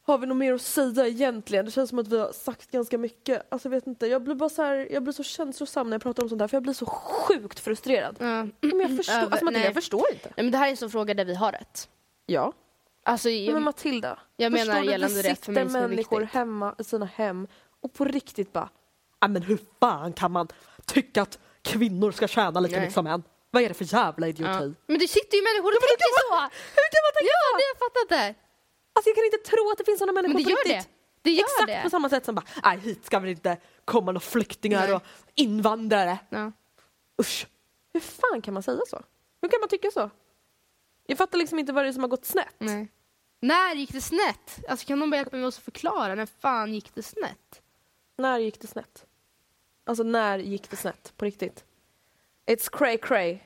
[0.04, 1.64] har vi något mer att säga egentligen?
[1.64, 3.46] Det känns som att vi har sagt ganska mycket.
[3.52, 6.02] Alltså jag vet inte, jag blir bara så här, jag blir så känslosam när jag
[6.02, 8.16] pratar om sånt här för jag blir så sjukt frustrerad.
[8.20, 8.46] Ja.
[8.60, 9.64] Men jag förstår, Över- alltså Matilda, nej.
[9.64, 10.28] jag förstår inte.
[10.36, 11.88] Nej men det här är en sån fråga där vi har rätt.
[12.26, 12.52] Ja.
[13.04, 16.34] Alltså, Men jag, Matilda, jag förstår menar du, gällande det sitter är människor viktigt.
[16.34, 17.46] hemma i sina hem
[17.80, 18.68] och på riktigt bara,
[19.20, 20.48] "Ja, men hur fan kan man
[20.92, 23.22] tycka att kvinnor ska tjäna lika mycket som män?
[23.50, 24.50] Vad är det för jävla idioti?
[24.52, 24.82] ja.
[24.86, 26.34] Men det sitter ju människor och tänker så!
[26.78, 27.56] Hur kan man tänka Ja, så?
[27.58, 28.34] det har jag fattat det!
[28.94, 30.78] Alltså jag kan inte tro att det finns sådana människor Men det på gör det.
[30.78, 30.92] riktigt.
[31.22, 31.80] Det gör Exakt det.
[31.84, 34.92] på samma sätt som bara, nej hit ska väl inte komma några flyktingar Nej.
[34.92, 35.02] och
[35.34, 36.18] invandrare.
[36.28, 36.52] Ja.
[37.20, 37.46] Usch.
[37.92, 39.02] Hur fan kan man säga så?
[39.42, 40.10] Hur kan man tycka så?
[41.06, 42.54] Jag fattar liksom inte vad det är som har gått snett.
[42.58, 42.88] Nej.
[43.40, 44.60] När gick det snett?
[44.68, 46.14] Alltså kan någon hjälpa mig att förklara?
[46.14, 47.62] När fan gick det snett?
[48.18, 49.04] När gick det snett?
[49.92, 51.12] Alltså när gick det snett?
[51.16, 51.64] På riktigt.
[52.46, 53.38] It's cray cray.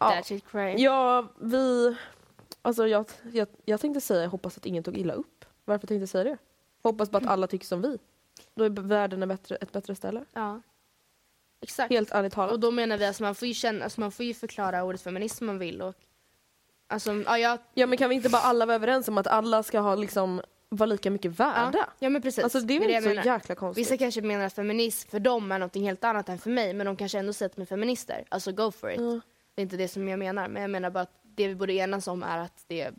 [0.00, 0.10] Ja.
[0.10, 0.74] That shit cray.
[0.78, 1.96] Ja, vi...
[2.62, 5.44] Alltså jag, jag, jag tänkte säga, jag hoppas att ingen tog illa upp.
[5.64, 6.38] Varför tänkte jag säga det?
[6.82, 7.98] Hoppas bara att alla tycker som vi.
[8.54, 10.24] Då är världen ett bättre, ett bättre ställe.
[10.32, 10.60] Ja.
[11.60, 11.92] Exakt.
[11.92, 12.52] Helt ärligt talat.
[12.52, 14.84] Och då menar vi att alltså, man får ju känna, alltså, man får ju förklara
[14.84, 15.94] ordet feminism om man vill och
[16.86, 19.62] Alltså, ja, jag, Ja men kan vi inte bara alla vara överens om att alla
[19.62, 21.78] ska ha liksom vara lika mycket värda?
[21.78, 22.44] ja, ja men precis.
[22.44, 23.24] Alltså det är väl inte så menar.
[23.24, 23.86] jäkla konstigt?
[23.86, 26.86] Vissa kanske menar att feminism för dem är något helt annat än för mig men
[26.86, 28.24] de kanske ändå säger att de är feminister.
[28.28, 29.00] Alltså go for it.
[29.00, 29.20] Ja.
[29.54, 31.72] Det är inte det som jag menar men jag menar bara att det vi borde
[31.72, 32.90] enas om är att det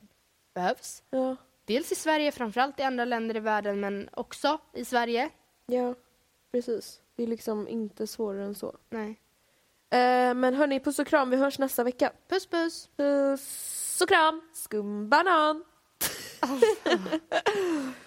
[0.53, 1.03] behövs.
[1.09, 5.30] Ja, Dels i Sverige, framförallt i andra länder i världen men också i Sverige.
[5.65, 5.95] ja,
[6.51, 7.01] precis.
[7.15, 8.78] Det är liksom inte svårare än så.
[8.89, 9.09] Nej.
[9.89, 11.30] Eh, men hörni, puss och kram.
[11.30, 12.11] Vi hörs nästa vecka.
[12.28, 12.89] Puss puss!
[12.97, 14.41] Puss och kram!
[14.53, 15.63] Skumbanan!
[16.44, 17.94] Oh,